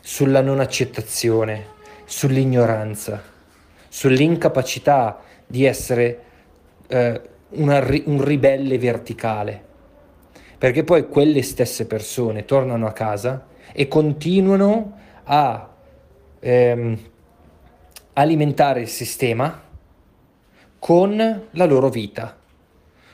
sulla 0.00 0.42
non 0.42 0.60
accettazione, 0.60 1.66
sull'ignoranza, 2.04 3.22
sull'incapacità 3.88 5.18
di 5.46 5.64
essere 5.64 6.22
eh, 6.86 7.20
ri- 7.52 8.04
un 8.06 8.22
ribelle 8.22 8.78
verticale. 8.78 9.68
Perché 10.58 10.84
poi 10.84 11.08
quelle 11.08 11.42
stesse 11.42 11.86
persone 11.86 12.44
tornano 12.44 12.86
a 12.86 12.92
casa 12.92 13.46
e 13.72 13.88
continuano 13.88 14.98
a 15.24 15.68
ehm, 16.38 16.98
alimentare 18.14 18.80
il 18.80 18.88
sistema 18.88 19.62
con 20.78 21.46
la 21.50 21.64
loro 21.64 21.88
vita, 21.88 22.36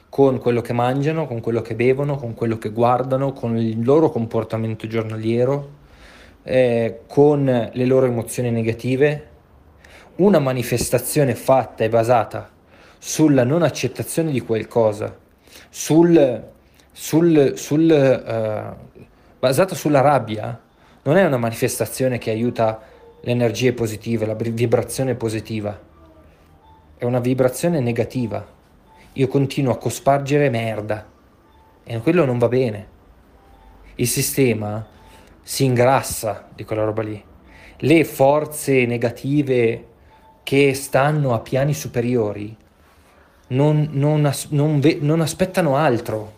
con 0.08 0.38
quello 0.38 0.60
che 0.60 0.72
mangiano, 0.72 1.26
con 1.26 1.40
quello 1.40 1.62
che 1.62 1.74
bevono, 1.74 2.16
con 2.16 2.34
quello 2.34 2.58
che 2.58 2.70
guardano, 2.70 3.32
con 3.32 3.56
il 3.56 3.84
loro 3.84 4.10
comportamento 4.10 4.86
giornaliero, 4.86 5.70
eh, 6.42 7.00
con 7.06 7.44
le 7.44 7.84
loro 7.84 8.06
emozioni 8.06 8.50
negative. 8.50 9.34
Una 10.16 10.38
manifestazione 10.38 11.34
fatta 11.34 11.84
e 11.84 11.88
basata 11.88 12.54
sulla 13.06 13.44
non 13.44 13.62
accettazione 13.62 14.32
di 14.32 14.40
qualcosa, 14.40 15.16
sul, 15.68 16.44
sul, 16.90 17.52
sul, 17.54 17.82
uh, 17.82 19.00
basata 19.38 19.76
sulla 19.76 20.00
rabbia, 20.00 20.60
non 21.02 21.16
è 21.16 21.24
una 21.24 21.36
manifestazione 21.36 22.18
che 22.18 22.30
aiuta 22.30 22.82
le 23.20 23.30
energie 23.30 23.72
positive, 23.72 24.26
la 24.26 24.34
vibrazione 24.34 25.14
positiva, 25.14 25.78
è 26.98 27.04
una 27.04 27.20
vibrazione 27.20 27.78
negativa 27.78 28.54
io 29.18 29.28
continuo 29.28 29.72
a 29.72 29.78
cospargere 29.78 30.50
merda 30.50 31.08
e 31.84 31.98
quello 32.00 32.26
non 32.26 32.36
va 32.36 32.48
bene. 32.48 32.88
Il 33.94 34.08
sistema 34.08 34.86
si 35.42 35.64
ingrassa 35.64 36.48
di 36.54 36.64
quella 36.64 36.84
roba 36.84 37.02
lì. 37.02 37.24
Le 37.78 38.04
forze 38.04 38.84
negative 38.84 39.86
che 40.42 40.74
stanno 40.74 41.32
a 41.32 41.40
piani 41.40 41.72
superiori 41.72 42.54
non, 43.48 43.88
non, 43.92 44.24
as- 44.24 44.48
non, 44.50 44.80
ve- 44.80 44.98
non 45.00 45.20
aspettano 45.20 45.76
altro 45.76 46.34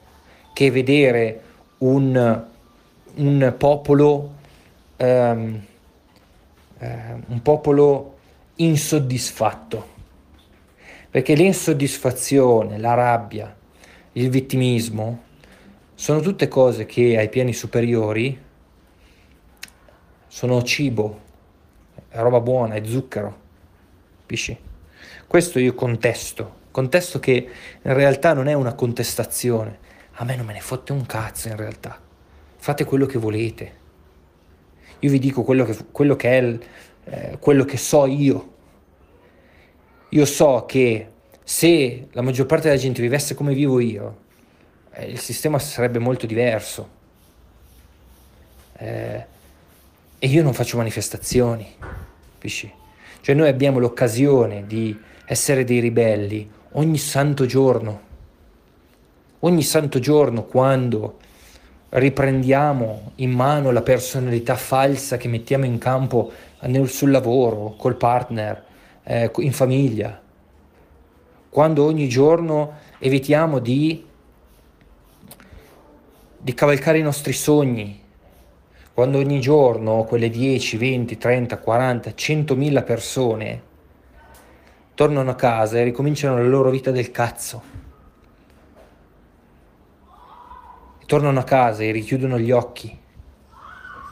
che 0.52 0.70
vedere 0.70 1.42
un, 1.78 2.44
un 3.14 3.54
popolo 3.56 4.34
um, 4.96 5.60
uh, 6.78 6.86
un 7.28 7.42
popolo 7.42 8.16
insoddisfatto 8.56 9.96
perché 11.10 11.34
l'insoddisfazione, 11.34 12.78
la 12.78 12.92
rabbia, 12.92 13.56
il 14.12 14.28
vittimismo 14.28 15.22
sono 15.94 16.20
tutte 16.20 16.48
cose 16.48 16.84
che 16.84 17.16
ai 17.16 17.30
piani 17.30 17.54
superiori 17.54 18.44
sono 20.26 20.62
cibo, 20.62 21.20
roba 22.10 22.40
buona, 22.40 22.74
è 22.74 22.84
zucchero, 22.84 23.36
capisci? 24.20 24.56
Questo 25.26 25.58
io 25.58 25.74
contesto, 25.74 26.56
contesto 26.78 27.18
che 27.18 27.32
in 27.82 27.92
realtà 27.92 28.34
non 28.34 28.46
è 28.46 28.52
una 28.52 28.74
contestazione, 28.74 29.78
a 30.12 30.24
me 30.24 30.36
non 30.36 30.46
me 30.46 30.52
ne 30.52 30.60
fotte 30.60 30.92
un 30.92 31.04
cazzo 31.06 31.48
in 31.48 31.56
realtà, 31.56 32.00
fate 32.56 32.84
quello 32.84 33.04
che 33.04 33.18
volete, 33.18 33.72
io 35.00 35.10
vi 35.10 35.18
dico 35.18 35.42
quello 35.42 35.64
che, 35.64 35.76
quello 35.90 36.14
che 36.14 36.38
è, 36.38 36.58
eh, 37.04 37.38
quello 37.40 37.64
che 37.64 37.76
so 37.76 38.06
io, 38.06 38.54
io 40.10 40.24
so 40.24 40.66
che 40.68 41.08
se 41.42 42.06
la 42.12 42.22
maggior 42.22 42.46
parte 42.46 42.68
della 42.68 42.80
gente 42.80 43.02
vivesse 43.02 43.34
come 43.34 43.54
vivo 43.54 43.80
io, 43.80 44.18
eh, 44.92 45.06
il 45.06 45.18
sistema 45.18 45.58
sarebbe 45.58 45.98
molto 45.98 46.26
diverso. 46.26 46.96
Eh, 48.78 49.26
e 50.20 50.26
io 50.28 50.42
non 50.44 50.54
faccio 50.54 50.76
manifestazioni, 50.76 51.66
capisci? 52.34 52.72
Cioè 53.20 53.34
noi 53.34 53.48
abbiamo 53.48 53.80
l'occasione 53.80 54.64
di 54.64 54.96
essere 55.24 55.64
dei 55.64 55.80
ribelli 55.80 56.56
ogni 56.72 56.98
santo 56.98 57.46
giorno. 57.46 58.06
Ogni 59.40 59.62
santo 59.62 59.98
giorno 60.00 60.44
quando 60.44 61.18
riprendiamo 61.90 63.12
in 63.16 63.30
mano 63.30 63.70
la 63.70 63.82
personalità 63.82 64.56
falsa 64.56 65.16
che 65.16 65.28
mettiamo 65.28 65.64
in 65.64 65.78
campo 65.78 66.30
sul 66.84 67.10
lavoro, 67.10 67.74
col 67.78 67.96
partner, 67.96 68.64
eh, 69.04 69.30
in 69.36 69.52
famiglia, 69.52 70.20
quando 71.48 71.84
ogni 71.84 72.08
giorno 72.08 72.74
evitiamo 72.98 73.58
di, 73.58 74.04
di 76.36 76.54
cavalcare 76.54 76.98
i 76.98 77.02
nostri 77.02 77.32
sogni, 77.32 78.00
quando 78.92 79.18
ogni 79.18 79.40
giorno 79.40 80.04
quelle 80.04 80.28
10, 80.28 80.76
20, 80.76 81.16
30, 81.16 81.58
40, 81.58 82.10
100.000 82.10 82.84
persone 82.84 83.62
tornano 84.98 85.30
a 85.30 85.36
casa 85.36 85.78
e 85.78 85.84
ricominciano 85.84 86.38
la 86.38 86.48
loro 86.48 86.70
vita 86.70 86.90
del 86.90 87.12
cazzo. 87.12 87.62
tornano 91.06 91.38
a 91.38 91.44
casa 91.44 91.84
e 91.84 91.92
richiudono 91.92 92.36
gli 92.36 92.50
occhi 92.50 92.98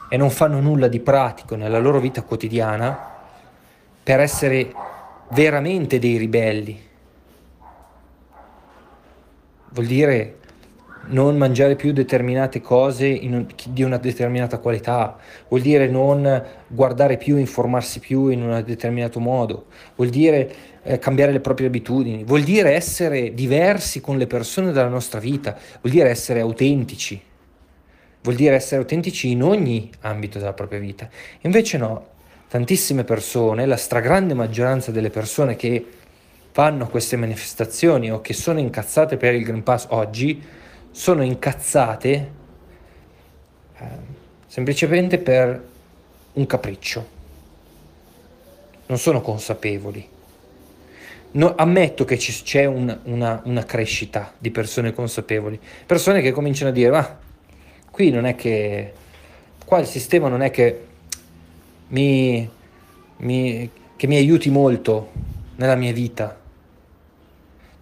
e 0.09 0.17
non 0.17 0.29
fanno 0.31 0.61
nulla 0.61 0.87
di 0.87 0.99
pratico 0.99 1.55
nella 1.55 1.77
loro 1.77 1.99
vita 1.99 2.23
quotidiana 2.23 2.97
per 4.01 4.21
essere 4.21 4.73
veramente 5.31 5.99
dei 5.99 6.17
ribelli. 6.17 6.81
Vuol 9.69 9.85
dire 9.85 10.37
non 11.09 11.37
mangiare 11.37 11.75
più 11.75 11.93
determinate 11.93 12.61
cose 12.61 13.19
un, 13.21 13.45
di 13.69 13.83
una 13.83 13.97
determinata 13.97 14.57
qualità, 14.57 15.17
vuol 15.47 15.61
dire 15.61 15.87
non 15.87 16.43
guardare 16.67 17.17
più, 17.17 17.37
informarsi 17.37 17.99
più 17.99 18.27
in 18.27 18.41
un 18.41 18.63
determinato 18.65 19.19
modo, 19.19 19.65
vuol 19.95 20.09
dire 20.09 20.51
eh, 20.87 20.99
cambiare 20.99 21.33
le 21.33 21.41
proprie 21.41 21.67
abitudini, 21.67 22.23
vuol 22.23 22.43
dire 22.43 22.73
essere 22.73 23.33
diversi 23.33 23.99
con 23.99 24.17
le 24.17 24.25
persone 24.25 24.71
della 24.71 24.87
nostra 24.87 25.19
vita, 25.19 25.57
vuol 25.81 25.93
dire 25.93 26.09
essere 26.09 26.39
autentici, 26.39 27.21
vuol 28.21 28.35
dire 28.35 28.55
essere 28.55 28.81
autentici 28.81 29.29
in 29.29 29.43
ogni 29.43 29.89
ambito 30.01 30.39
della 30.39 30.53
propria 30.53 30.79
vita. 30.79 31.09
Invece 31.41 31.77
no, 31.77 32.07
tantissime 32.47 33.03
persone, 33.03 33.65
la 33.65 33.75
stragrande 33.75 34.33
maggioranza 34.33 34.91
delle 34.91 35.09
persone 35.09 35.57
che 35.57 35.85
fanno 36.51 36.87
queste 36.87 37.17
manifestazioni 37.17 38.09
o 38.09 38.21
che 38.21 38.33
sono 38.33 38.59
incazzate 38.59 39.17
per 39.17 39.33
il 39.33 39.43
Green 39.43 39.63
Pass 39.63 39.87
oggi, 39.89 40.41
sono 40.89 41.21
incazzate 41.21 42.31
eh, 43.77 43.85
semplicemente 44.47 45.17
per 45.17 45.67
un 46.33 46.45
capriccio. 46.45 47.15
Non 48.85 48.97
sono 48.97 49.19
consapevoli. 49.19 50.15
No, 51.29 51.53
ammetto 51.55 52.05
che 52.05 52.17
ci, 52.17 52.41
c'è 52.43 52.65
un, 52.65 52.97
una, 53.03 53.41
una, 53.43 53.63
crescita 53.65 54.33
di 54.37 54.49
persone 54.49 54.93
consapevoli, 54.93 55.59
persone 55.85 56.21
che 56.21 56.31
cominciano 56.31 56.69
a 56.69 56.73
dire, 56.73 56.89
ma 56.89 57.19
qui 57.91 58.09
non 58.09 58.25
è 58.25 58.35
che, 58.35 58.93
qua 59.65 59.79
il 59.79 59.85
sistema 59.85 60.29
non 60.29 60.41
è 60.41 60.49
che 60.49 60.85
mi, 61.89 62.49
mi, 63.17 63.69
che 63.95 64.07
mi 64.07 64.15
aiuti 64.15 64.49
molto 64.49 65.11
nella 65.57 65.75
mia 65.75 65.91
vita, 65.91 66.39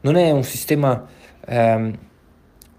non 0.02 0.16
è 0.16 0.32
un 0.32 0.44
sistema 0.44 1.08
ehm, 1.46 1.98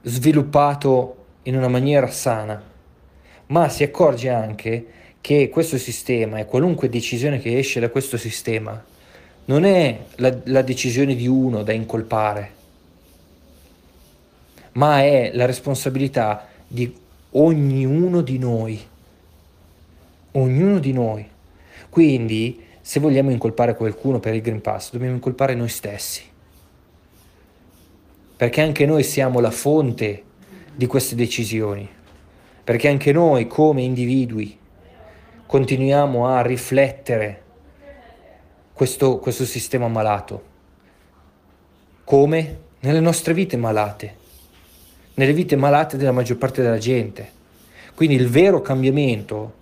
sviluppato 0.03 1.25
in 1.45 1.57
una 1.57 1.69
maniera 1.69 2.09
sana, 2.09 2.61
ma 3.47 3.69
si 3.69 3.85
accorge 3.85 4.31
anche 4.31 4.87
che 5.21 5.49
questo 5.49 5.79
sistema 5.79 6.39
e 6.39 6.45
qualunque 6.45 6.89
decisione 6.89 7.39
che 7.39 7.57
esce 7.57 7.79
da 7.81 7.89
questo 7.89 8.17
sistema 8.17 8.95
non 9.47 9.65
è 9.65 9.99
la, 10.17 10.37
la 10.45 10.63
decisione 10.63 11.15
di 11.15 11.27
uno 11.27 11.63
da 11.63 11.73
incolpare, 11.73 12.51
ma 14.73 15.03
è 15.03 15.31
la 15.35 15.47
responsabilità 15.47 16.49
di 16.67 16.95
ognuno 17.31 18.21
di 18.21 18.39
noi. 18.39 18.81
Ognuno 20.33 20.79
di 20.79 20.93
noi. 20.93 21.27
Quindi, 21.89 22.63
se 22.81 23.01
vogliamo 23.01 23.31
incolpare 23.31 23.75
qualcuno 23.75 24.21
per 24.21 24.35
il 24.35 24.43
Green 24.43 24.61
Pass, 24.61 24.93
dobbiamo 24.93 25.15
incolpare 25.15 25.55
noi 25.55 25.69
stessi. 25.69 26.23
Perché 28.37 28.61
anche 28.61 28.85
noi 28.85 29.03
siamo 29.03 29.41
la 29.41 29.51
fonte 29.51 30.23
di 30.75 30.87
queste 30.87 31.15
decisioni. 31.15 31.89
Perché 32.63 32.89
anche 32.89 33.13
noi, 33.13 33.47
come 33.47 33.83
individui, 33.83 34.59
continuiamo 35.47 36.27
a 36.27 36.43
riflettere 36.43 37.45
questo, 38.77 39.17
questo 39.17 39.47
sistema 39.47 39.89
malato. 39.89 40.43
Come? 42.05 42.59
Nelle 42.81 43.01
nostre 43.01 43.33
vite 43.33 43.57
malate, 43.57 44.17
nelle 45.15 45.33
vite 45.33 45.57
malate 45.57 45.97
della 45.97 46.13
maggior 46.13 46.37
parte 46.37 46.61
della 46.61 46.77
gente. 46.77 47.33
Quindi 47.95 48.17
il 48.17 48.29
vero 48.29 48.61
cambiamento 48.61 49.55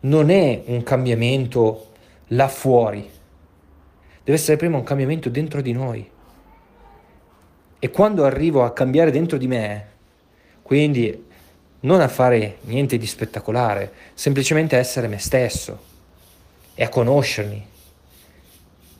non 0.00 0.30
è 0.30 0.62
un 0.64 0.82
cambiamento 0.84 1.90
là 2.28 2.48
fuori, 2.48 3.06
deve 4.24 4.38
essere 4.38 4.56
prima 4.56 4.78
un 4.78 4.84
cambiamento 4.84 5.28
dentro 5.28 5.60
di 5.60 5.72
noi. 5.72 6.10
E 7.78 7.90
quando 7.90 8.24
arrivo 8.24 8.64
a 8.64 8.72
cambiare 8.72 9.10
dentro 9.10 9.36
di 9.36 9.48
me, 9.48 9.86
quindi 10.62 11.26
non 11.80 12.00
a 12.00 12.08
fare 12.08 12.56
niente 12.62 12.96
di 12.96 13.06
spettacolare, 13.06 13.92
semplicemente 14.14 14.76
a 14.76 14.78
essere 14.78 15.08
me 15.08 15.18
stesso 15.18 15.78
e 16.74 16.84
a 16.84 16.88
conoscermi, 16.88 17.68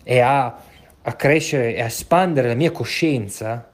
e 0.02 0.20
a, 0.20 0.56
a 1.02 1.12
crescere 1.14 1.74
e 1.74 1.82
a 1.82 1.86
espandere 1.86 2.48
la 2.48 2.54
mia 2.54 2.70
coscienza, 2.70 3.70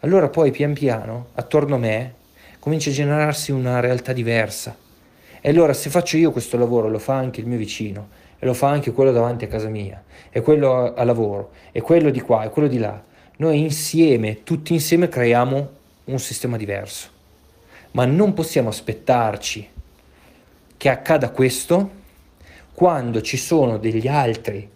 allora 0.00 0.28
poi 0.28 0.50
pian 0.50 0.72
piano 0.72 1.28
attorno 1.34 1.76
a 1.76 1.78
me 1.78 2.14
comincia 2.58 2.90
a 2.90 2.94
generarsi 2.94 3.52
una 3.52 3.80
realtà 3.80 4.12
diversa. 4.12 4.76
E 5.40 5.48
allora 5.48 5.72
se 5.72 5.90
faccio 5.90 6.16
io 6.16 6.32
questo 6.32 6.56
lavoro, 6.56 6.88
lo 6.88 6.98
fa 6.98 7.14
anche 7.14 7.40
il 7.40 7.46
mio 7.46 7.58
vicino, 7.58 8.08
e 8.38 8.44
lo 8.44 8.54
fa 8.54 8.68
anche 8.68 8.92
quello 8.92 9.12
davanti 9.12 9.44
a 9.44 9.48
casa 9.48 9.68
mia, 9.68 10.02
e 10.30 10.40
quello 10.40 10.74
a, 10.74 10.92
a 10.94 11.04
lavoro, 11.04 11.52
e 11.70 11.80
quello 11.80 12.10
di 12.10 12.20
qua, 12.20 12.44
e 12.44 12.50
quello 12.50 12.68
di 12.68 12.78
là. 12.78 13.00
Noi 13.36 13.60
insieme, 13.60 14.42
tutti 14.42 14.72
insieme, 14.72 15.08
creiamo 15.08 15.70
un 16.04 16.18
sistema 16.18 16.56
diverso. 16.56 17.10
Ma 17.92 18.04
non 18.04 18.34
possiamo 18.34 18.68
aspettarci 18.68 19.68
che 20.76 20.88
accada 20.88 21.30
questo 21.30 21.90
quando 22.74 23.22
ci 23.22 23.36
sono 23.36 23.78
degli 23.78 24.08
altri 24.08 24.68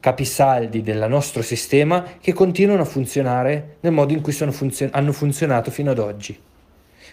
capisaldi 0.00 0.82
del 0.82 1.06
nostro 1.08 1.42
sistema 1.42 2.04
che 2.20 2.32
continuano 2.32 2.82
a 2.82 2.86
funzionare 2.86 3.76
nel 3.80 3.92
modo 3.92 4.12
in 4.12 4.20
cui 4.20 4.32
funzion- 4.32 4.90
hanno 4.92 5.12
funzionato 5.12 5.70
fino 5.70 5.90
ad 5.90 5.98
oggi. 5.98 6.38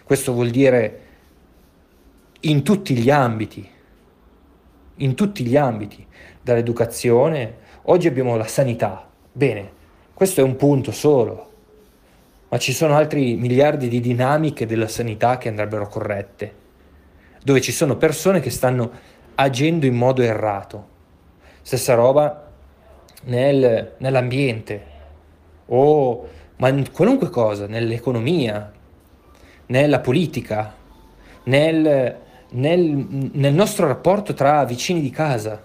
Questo 0.04 0.32
vuol 0.32 0.50
dire 0.50 1.00
in 2.40 2.62
tutti 2.62 2.94
gli 2.96 3.10
ambiti, 3.10 3.68
in 4.96 5.14
tutti 5.14 5.44
gli 5.44 5.56
ambiti, 5.56 6.06
dall'educazione, 6.42 7.56
oggi 7.84 8.06
abbiamo 8.06 8.36
la 8.36 8.46
sanità, 8.46 9.08
bene, 9.32 9.72
questo 10.12 10.40
è 10.40 10.44
un 10.44 10.56
punto 10.56 10.92
solo, 10.92 11.52
ma 12.50 12.58
ci 12.58 12.72
sono 12.72 12.94
altri 12.94 13.34
miliardi 13.34 13.88
di 13.88 14.00
dinamiche 14.00 14.66
della 14.66 14.88
sanità 14.88 15.38
che 15.38 15.48
andrebbero 15.48 15.88
corrette, 15.88 16.54
dove 17.42 17.60
ci 17.60 17.72
sono 17.72 17.96
persone 17.96 18.40
che 18.40 18.50
stanno 18.50 18.90
agendo 19.34 19.86
in 19.86 19.94
modo 19.94 20.22
errato. 20.22 20.88
Stessa 21.62 21.94
roba 21.94 22.43
nel, 23.24 23.94
nell'ambiente 23.98 24.92
o 25.66 26.28
ma 26.56 26.68
in 26.68 26.90
qualunque 26.92 27.30
cosa, 27.30 27.66
nell'economia, 27.66 28.72
nella 29.66 30.00
politica, 30.00 30.74
nel, 31.44 32.16
nel, 32.50 33.06
nel 33.32 33.54
nostro 33.54 33.86
rapporto 33.86 34.34
tra 34.34 34.64
vicini 34.64 35.00
di 35.00 35.10
casa. 35.10 35.62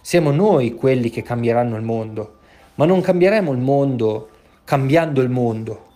Siamo 0.00 0.32
noi 0.32 0.74
quelli 0.74 1.08
che 1.08 1.22
cambieranno 1.22 1.76
il 1.76 1.82
mondo, 1.82 2.38
ma 2.74 2.84
non 2.84 3.00
cambieremo 3.00 3.52
il 3.52 3.58
mondo 3.58 4.28
cambiando 4.64 5.20
il 5.22 5.30
mondo. 5.30 5.92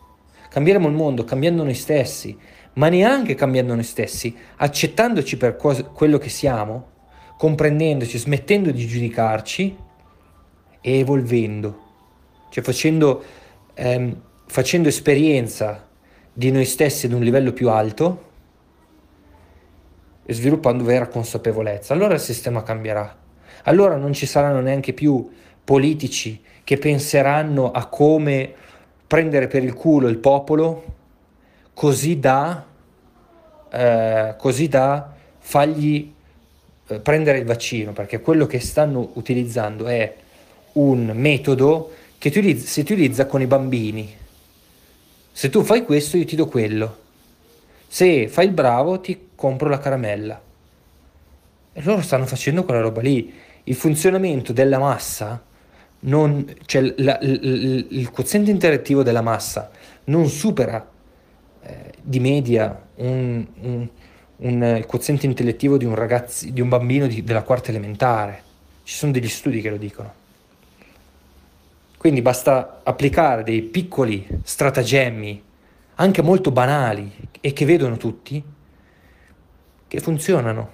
Cambieremo 0.48 0.88
il 0.88 0.94
mondo 0.94 1.24
cambiando 1.24 1.64
noi 1.64 1.74
stessi, 1.74 2.38
ma 2.74 2.88
neanche 2.88 3.34
cambiando 3.34 3.74
noi 3.74 3.82
stessi, 3.82 4.34
accettandoci 4.56 5.36
per 5.36 5.56
quello 5.56 6.18
che 6.18 6.28
siamo, 6.28 6.86
comprendendoci, 7.36 8.16
smettendo 8.16 8.70
di 8.70 8.86
giudicarci 8.86 9.86
e 10.80 10.98
evolvendo, 10.98 11.86
cioè 12.50 12.62
facendo, 12.62 13.22
ehm, 13.74 14.20
facendo 14.46 14.88
esperienza 14.88 15.86
di 16.32 16.50
noi 16.50 16.64
stessi 16.64 17.06
ad 17.06 17.12
un 17.12 17.22
livello 17.22 17.52
più 17.52 17.68
alto 17.68 18.26
e 20.24 20.32
sviluppando 20.32 20.84
vera 20.84 21.08
consapevolezza. 21.08 21.94
Allora 21.94 22.14
il 22.14 22.20
sistema 22.20 22.62
cambierà. 22.62 23.16
Allora 23.64 23.96
non 23.96 24.12
ci 24.12 24.26
saranno 24.26 24.60
neanche 24.60 24.92
più 24.92 25.28
politici 25.64 26.40
che 26.64 26.78
penseranno 26.78 27.70
a 27.70 27.86
come 27.86 28.54
prendere 29.06 29.48
per 29.48 29.64
il 29.64 29.72
culo 29.72 30.06
il 30.06 30.18
popolo 30.18 30.96
così 31.72 32.18
da, 32.18 32.64
eh, 33.70 34.34
così 34.36 34.68
da 34.68 35.14
fargli 35.38 36.12
eh, 36.88 37.00
prendere 37.00 37.38
il 37.38 37.44
vaccino, 37.44 37.92
perché 37.92 38.20
quello 38.20 38.46
che 38.46 38.60
stanno 38.60 39.10
utilizzando 39.14 39.86
è 39.86 40.14
un 40.78 41.12
metodo 41.14 41.92
che 42.18 42.28
utilizza, 42.28 42.66
si 42.66 42.80
utilizza 42.80 43.26
con 43.26 43.40
i 43.40 43.46
bambini. 43.46 44.16
Se 45.32 45.50
tu 45.50 45.62
fai 45.62 45.84
questo 45.84 46.16
io 46.16 46.24
ti 46.24 46.36
do 46.36 46.46
quello. 46.46 47.06
Se 47.86 48.28
fai 48.28 48.46
il 48.46 48.52
bravo 48.52 49.00
ti 49.00 49.28
compro 49.34 49.68
la 49.68 49.78
caramella. 49.78 50.40
E 51.72 51.82
loro 51.82 52.02
stanno 52.02 52.26
facendo 52.26 52.64
quella 52.64 52.80
roba 52.80 53.00
lì. 53.00 53.32
Il 53.64 53.74
funzionamento 53.74 54.52
della 54.52 54.78
massa, 54.78 55.42
non, 56.00 56.54
cioè 56.64 56.94
la, 56.96 57.18
il, 57.20 57.86
il, 57.90 58.10
quoziente 58.10 58.50
interattivo 58.50 59.02
della 59.02 59.20
massa 59.20 59.70
non 60.04 60.28
supera 60.28 60.88
eh, 61.62 61.92
di 62.00 62.18
media 62.20 62.86
un, 62.96 63.46
un, 63.60 63.88
un, 64.36 64.74
il 64.76 64.86
quoziente 64.86 65.26
intellettivo 65.26 65.76
di 65.76 65.84
un, 65.84 65.94
ragazzi, 65.94 66.52
di 66.52 66.60
un 66.60 66.68
bambino 66.68 67.06
di, 67.06 67.22
della 67.22 67.42
quarta 67.42 67.70
elementare. 67.70 68.42
Ci 68.84 68.94
sono 68.94 69.12
degli 69.12 69.28
studi 69.28 69.60
che 69.60 69.70
lo 69.70 69.76
dicono. 69.76 70.17
Quindi 71.98 72.22
basta 72.22 72.80
applicare 72.84 73.42
dei 73.42 73.60
piccoli 73.60 74.24
stratagemmi, 74.42 75.42
anche 75.96 76.22
molto 76.22 76.52
banali 76.52 77.12
e 77.40 77.52
che 77.52 77.64
vedono 77.64 77.96
tutti, 77.96 78.42
che 79.88 80.00
funzionano. 80.00 80.72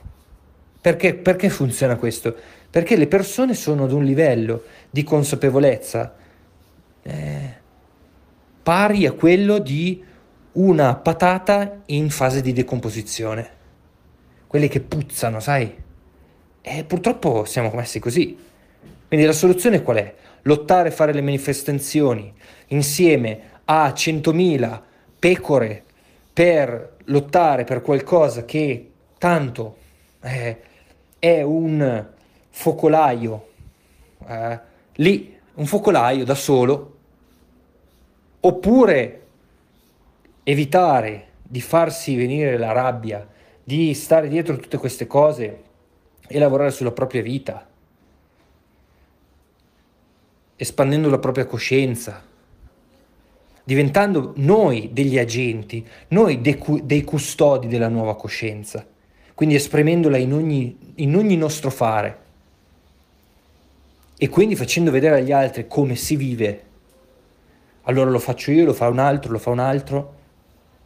Perché, 0.80 1.14
perché 1.14 1.48
funziona 1.48 1.96
questo? 1.96 2.36
Perché 2.68 2.96
le 2.96 3.06
persone 3.06 3.54
sono 3.54 3.84
ad 3.84 3.92
un 3.92 4.04
livello 4.04 4.64
di 4.90 5.02
consapevolezza 5.02 6.14
eh, 7.02 7.54
pari 8.62 9.06
a 9.06 9.12
quello 9.12 9.58
di 9.58 10.04
una 10.52 10.94
patata 10.94 11.80
in 11.86 12.10
fase 12.10 12.42
di 12.42 12.52
decomposizione. 12.52 13.50
Quelle 14.46 14.68
che 14.68 14.80
puzzano, 14.80 15.40
sai? 15.40 15.74
E 16.60 16.84
purtroppo 16.84 17.46
siamo 17.46 17.70
messi 17.74 17.98
così. 17.98 18.36
Quindi 19.08 19.24
la 19.24 19.32
soluzione 19.32 19.82
qual 19.82 19.96
è? 19.96 20.14
Lottare 20.44 20.88
e 20.88 20.92
fare 20.92 21.12
le 21.12 21.20
manifestazioni 21.20 22.32
insieme 22.68 23.52
a 23.64 23.88
100.000 23.88 24.80
pecore 25.18 25.84
per 26.32 26.96
lottare 27.06 27.64
per 27.64 27.82
qualcosa 27.82 28.44
che 28.44 28.90
tanto 29.18 29.76
è, 30.20 30.56
è 31.18 31.42
un 31.42 32.06
focolaio, 32.50 33.48
eh, 34.26 34.60
lì, 34.94 35.38
un 35.54 35.66
focolaio 35.66 36.24
da 36.24 36.34
solo, 36.34 36.96
oppure 38.40 39.22
evitare 40.42 41.28
di 41.42 41.60
farsi 41.60 42.16
venire 42.16 42.58
la 42.58 42.72
rabbia, 42.72 43.26
di 43.62 43.94
stare 43.94 44.28
dietro 44.28 44.56
tutte 44.56 44.76
queste 44.76 45.06
cose 45.06 45.62
e 46.26 46.38
lavorare 46.38 46.70
sulla 46.70 46.92
propria 46.92 47.22
vita, 47.22 47.66
espandendo 50.56 51.08
la 51.08 51.18
propria 51.18 51.46
coscienza, 51.46 52.22
diventando 53.64 54.32
noi 54.36 54.90
degli 54.92 55.18
agenti, 55.18 55.84
noi 56.08 56.40
dei, 56.40 56.60
dei 56.82 57.02
custodi 57.02 57.66
della 57.66 57.88
nuova 57.88 58.16
coscienza, 58.16 58.86
quindi 59.34 59.54
esprimendola 59.54 60.16
in 60.16 60.32
ogni, 60.32 60.76
in 60.96 61.16
ogni 61.16 61.36
nostro 61.36 61.70
fare 61.70 62.22
e 64.16 64.28
quindi 64.28 64.54
facendo 64.54 64.90
vedere 64.90 65.16
agli 65.16 65.32
altri 65.32 65.66
come 65.66 65.96
si 65.96 66.16
vive. 66.16 66.62
Allora 67.82 68.10
lo 68.10 68.18
faccio 68.18 68.50
io, 68.50 68.64
lo 68.64 68.72
fa 68.72 68.88
un 68.88 68.98
altro, 68.98 69.32
lo 69.32 69.38
fa 69.38 69.50
un 69.50 69.58
altro. 69.58 70.14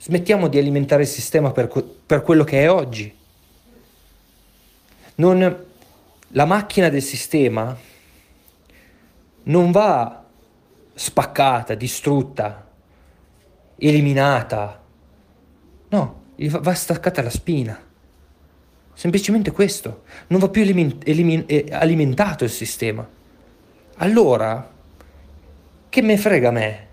Smettiamo 0.00 0.48
di 0.48 0.58
alimentare 0.58 1.02
il 1.02 1.08
sistema 1.08 1.50
per, 1.52 1.68
per 2.06 2.22
quello 2.22 2.44
che 2.44 2.62
è 2.62 2.70
oggi. 2.70 3.14
Non, 5.16 5.64
la 6.28 6.44
macchina 6.44 6.88
del 6.88 7.02
sistema 7.02 7.76
non 9.48 9.70
va 9.70 10.24
spaccata, 10.94 11.74
distrutta, 11.74 12.66
eliminata. 13.76 14.82
No, 15.90 16.22
va 16.36 16.74
staccata 16.74 17.22
la 17.22 17.30
spina. 17.30 17.78
Semplicemente 18.92 19.50
questo. 19.52 20.02
Non 20.28 20.40
va 20.40 20.48
più 20.48 20.62
elimin- 20.62 20.98
elimin- 21.04 21.44
eh, 21.46 21.66
alimentato 21.70 22.44
il 22.44 22.50
sistema. 22.50 23.08
Allora, 23.96 24.70
che 25.88 26.02
me 26.02 26.16
frega 26.16 26.48
a 26.48 26.52
me 26.52 26.86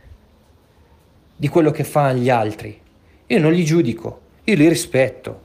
di 1.35 1.47
quello 1.47 1.71
che 1.71 1.83
fanno 1.83 2.19
gli 2.19 2.29
altri? 2.29 2.79
Io 3.27 3.39
non 3.39 3.51
li 3.51 3.65
giudico, 3.65 4.21
io 4.43 4.55
li 4.55 4.67
rispetto. 4.69 5.43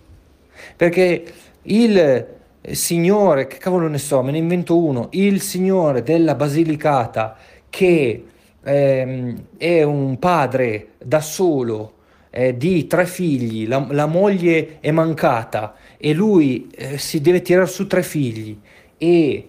Perché 0.76 1.34
il 1.62 2.38
signore, 2.72 3.46
che 3.46 3.56
cavolo 3.56 3.88
ne 3.88 3.98
so, 3.98 4.22
me 4.22 4.32
ne 4.32 4.38
invento 4.38 4.78
uno, 4.78 5.08
il 5.12 5.40
signore 5.40 6.02
della 6.02 6.34
Basilicata 6.34 7.36
che 7.68 8.24
ehm, 8.62 9.44
è 9.56 9.82
un 9.82 10.18
padre 10.18 10.88
da 11.02 11.20
solo 11.20 11.94
eh, 12.30 12.56
di 12.56 12.86
tre 12.86 13.06
figli, 13.06 13.66
la, 13.66 13.86
la, 13.90 14.06
moglie 14.06 14.78
è 14.80 14.90
mancata 14.90 15.74
e 15.96 16.12
lui 16.12 16.70
eh, 16.74 16.98
si 16.98 17.20
deve 17.20 17.42
tirare 17.42 17.66
su 17.66 17.86
tre 17.86 18.02
figli 18.02 18.58
e 18.98 19.48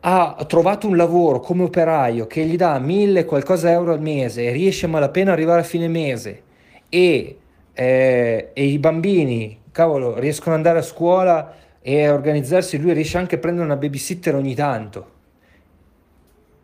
ha 0.00 0.44
trovato 0.46 0.86
un 0.86 0.96
lavoro 0.96 1.40
come 1.40 1.64
operaio 1.64 2.26
che 2.26 2.44
gli 2.44 2.56
dà 2.56 2.78
mille 2.78 3.24
qualcosa 3.24 3.70
euro 3.70 3.92
al 3.92 4.00
mese 4.00 4.44
e 4.44 4.52
riesce 4.52 4.86
a 4.86 4.88
malapena 4.88 5.32
arrivare 5.32 5.62
a 5.62 5.64
fine 5.64 5.88
mese 5.88 6.42
e, 6.88 7.38
eh, 7.72 8.50
e 8.52 8.64
i 8.64 8.78
bambini, 8.78 9.58
cavolo, 9.72 10.18
riescono 10.18 10.54
ad 10.54 10.60
andare 10.60 10.78
a 10.80 10.82
scuola 10.82 11.54
e 11.88 12.04
a 12.04 12.12
organizzarsi, 12.12 12.78
lui 12.78 12.92
riesce 12.94 13.16
anche 13.16 13.36
a 13.36 13.38
prendere 13.38 13.64
una 13.64 13.76
babysitter 13.76 14.34
ogni 14.34 14.56
tanto 14.56 15.14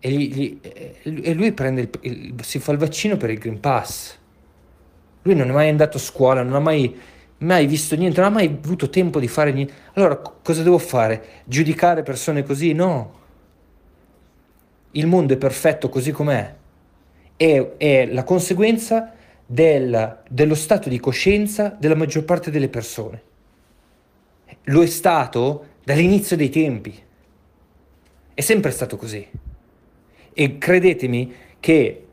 e, 0.01 0.11
gli, 0.11 0.35
gli, 0.35 0.59
e 1.23 1.33
lui 1.33 1.53
prende 1.53 1.83
il, 1.83 1.91
il, 2.01 2.35
si 2.43 2.59
fa 2.59 2.73
il 2.73 2.79
vaccino 2.79 3.17
per 3.17 3.31
il 3.31 3.39
Green 3.39 3.61
Pass. 3.61 4.19
Lui 5.23 5.37
non 5.37 5.49
è 5.49 5.53
mai 5.53 5.69
andato 5.69 5.99
a 5.99 6.01
scuola, 6.01 6.43
non 6.43 6.55
ha 6.55 6.59
mai, 6.59 6.99
mai 7.39 7.69
visto 7.69 7.95
niente, 7.95 8.21
non 8.21 8.31
ha 8.31 8.35
mai 8.35 8.47
avuto 8.47 8.91
tempo 8.91 9.21
di 9.21 9.29
fare 9.29 9.53
niente. 9.53 9.73
Allora 9.93 10.17
cosa 10.17 10.65
devo 10.65 10.79
fare? 10.79 11.25
Giudicare 11.45 12.03
persone 12.03 12.43
così? 12.43 12.73
No. 12.73 13.21
Il 14.91 15.07
mondo 15.07 15.35
è 15.35 15.37
perfetto 15.37 15.89
così 15.89 16.11
com'è. 16.11 16.53
È, 17.37 17.69
è 17.77 18.07
la 18.07 18.25
conseguenza 18.25 19.13
del, 19.47 20.23
dello 20.29 20.57
stato 20.57 20.89
di 20.89 20.99
coscienza 20.99 21.77
della 21.79 21.95
maggior 21.95 22.25
parte 22.25 22.51
delle 22.51 22.69
persone. 22.69 23.31
Lo 24.65 24.83
è 24.83 24.87
stato 24.87 25.67
dall'inizio 25.85 26.37
dei 26.37 26.51
tempi. 26.51 26.97
È 28.35 28.41
sempre 28.41 28.71
stato 28.71 28.97
così. 28.97 29.27
E 30.33 30.59
credetemi 30.59 31.35
che 31.59 32.07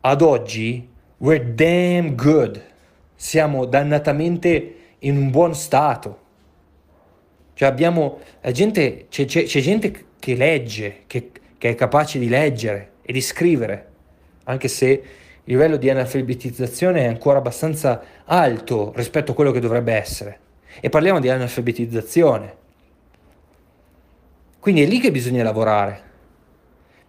ad 0.00 0.22
oggi 0.22 0.88
we're 1.18 1.54
damn 1.54 2.14
good. 2.14 2.62
Siamo 3.14 3.66
dannatamente 3.66 4.74
in 5.00 5.16
un 5.16 5.30
buon 5.30 5.54
stato. 5.54 6.18
Cioè 7.54 7.68
abbiamo 7.68 8.20
gente, 8.52 9.06
c'è, 9.10 9.26
c'è, 9.26 9.44
c'è 9.44 9.60
gente 9.60 10.06
che 10.18 10.34
legge, 10.34 11.02
che, 11.06 11.30
che 11.58 11.68
è 11.68 11.74
capace 11.74 12.18
di 12.18 12.28
leggere 12.28 12.92
e 13.02 13.12
di 13.12 13.20
scrivere, 13.20 13.88
anche 14.44 14.68
se 14.68 14.86
il 14.86 15.02
livello 15.44 15.76
di 15.76 15.90
analfabetizzazione 15.90 17.00
è 17.00 17.06
ancora 17.06 17.38
abbastanza 17.38 18.02
alto 18.24 18.92
rispetto 18.94 19.32
a 19.32 19.34
quello 19.34 19.50
che 19.50 19.60
dovrebbe 19.60 19.92
essere. 19.92 20.38
E 20.78 20.88
parliamo 20.88 21.18
di 21.18 21.28
analfabetizzazione. 21.28 22.56
Quindi 24.60 24.82
è 24.82 24.86
lì 24.86 25.00
che 25.00 25.10
bisogna 25.10 25.42
lavorare 25.42 26.08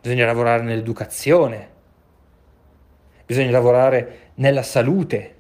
bisogna 0.02 0.26
lavorare 0.26 0.64
nell'educazione, 0.64 1.70
bisogna 3.26 3.52
lavorare 3.52 4.32
nella 4.36 4.64
salute. 4.64 5.36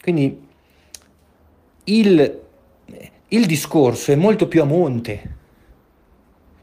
Quindi 0.00 0.48
il, 1.84 2.40
il 3.28 3.46
discorso 3.46 4.10
è 4.10 4.16
molto 4.16 4.48
più 4.48 4.62
a 4.62 4.64
monte. 4.64 5.40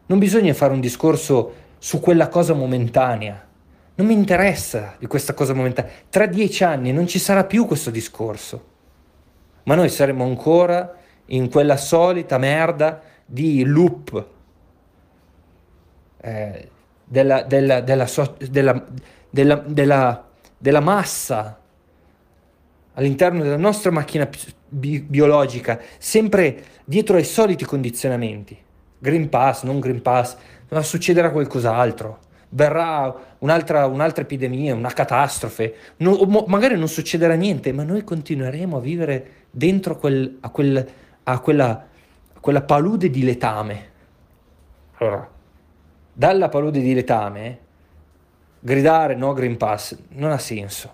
Non 0.07 0.17
bisogna 0.17 0.53
fare 0.55 0.73
un 0.73 0.79
discorso 0.79 1.53
su 1.77 1.99
quella 1.99 2.27
cosa 2.27 2.53
momentanea. 2.53 3.47
Non 3.95 4.07
mi 4.07 4.13
interessa 4.13 4.95
di 4.97 5.05
questa 5.05 5.33
cosa 5.33 5.53
momentanea. 5.53 5.91
Tra 6.09 6.25
dieci 6.25 6.63
anni 6.63 6.91
non 6.91 7.05
ci 7.07 7.19
sarà 7.19 7.43
più 7.43 7.65
questo 7.67 7.91
discorso. 7.91 8.68
Ma 9.69 9.75
noi 9.75 9.89
saremo 9.89 10.23
ancora 10.23 10.95
in 11.27 11.47
quella 11.47 11.77
solita 11.77 12.39
merda 12.39 13.03
di 13.23 13.63
loop 13.63 14.25
eh, 16.21 16.69
della, 17.03 17.43
della, 17.43 17.79
della, 17.81 18.07
so, 18.07 18.35
della, 19.29 20.79
massa 20.79 21.59
all'interno 22.95 23.43
della 23.43 23.57
nostra 23.57 23.91
macchina 23.91 24.27
bi- 24.67 25.01
biologica, 25.01 25.79
sempre 25.99 26.63
dietro 26.83 27.17
ai 27.17 27.23
soliti 27.23 27.63
condizionamenti. 27.63 28.57
Green 28.97 29.29
Pass, 29.29 29.61
non 29.61 29.79
Green 29.79 30.01
Pass, 30.01 30.35
ma 30.69 30.81
succederà 30.81 31.29
qualcos'altro. 31.29 32.21
Verrà 32.49 33.15
un'altra, 33.37 33.85
un'altra 33.85 34.23
epidemia, 34.23 34.73
una 34.73 34.91
catastrofe, 34.91 35.75
no, 35.97 36.43
magari 36.47 36.75
non 36.75 36.87
succederà 36.87 37.35
niente, 37.35 37.71
ma 37.71 37.83
noi 37.83 38.03
continueremo 38.03 38.77
a 38.77 38.79
vivere 38.79 39.38
dentro 39.49 39.97
quel, 39.97 40.37
a, 40.41 40.49
quel, 40.49 40.87
a, 41.23 41.39
quella, 41.39 41.87
a 42.33 42.39
quella 42.39 42.61
palude 42.61 43.09
di 43.09 43.23
letame. 43.23 43.87
Allora, 44.97 45.29
dalla 46.13 46.49
palude 46.49 46.81
di 46.81 46.93
letame, 46.93 47.59
gridare 48.59 49.15
no 49.15 49.33
Green 49.33 49.57
Pass 49.57 49.97
non 50.09 50.31
ha 50.31 50.37
senso. 50.37 50.93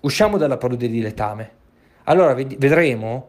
Usciamo 0.00 0.38
dalla 0.38 0.56
palude 0.56 0.88
di 0.88 1.00
letame. 1.00 1.58
Allora 2.04 2.34
vedremo 2.34 3.28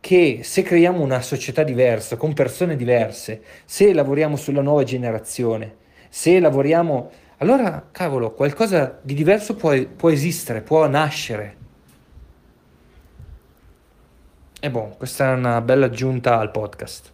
che 0.00 0.40
se 0.44 0.62
creiamo 0.62 1.02
una 1.02 1.20
società 1.20 1.64
diversa, 1.64 2.16
con 2.16 2.32
persone 2.32 2.76
diverse, 2.76 3.42
se 3.64 3.92
lavoriamo 3.92 4.36
sulla 4.36 4.62
nuova 4.62 4.84
generazione, 4.84 5.76
se 6.08 6.38
lavoriamo... 6.38 7.10
Allora, 7.38 7.88
cavolo, 7.90 8.32
qualcosa 8.32 8.98
di 9.02 9.14
diverso 9.14 9.56
può, 9.56 9.74
può 9.96 10.10
esistere, 10.10 10.62
può 10.62 10.86
nascere. 10.86 11.55
E 14.66 14.70
boh, 14.70 14.96
questa 14.98 15.30
è 15.30 15.32
una 15.32 15.60
bella 15.60 15.86
aggiunta 15.86 16.40
al 16.40 16.50
podcast. 16.50 17.12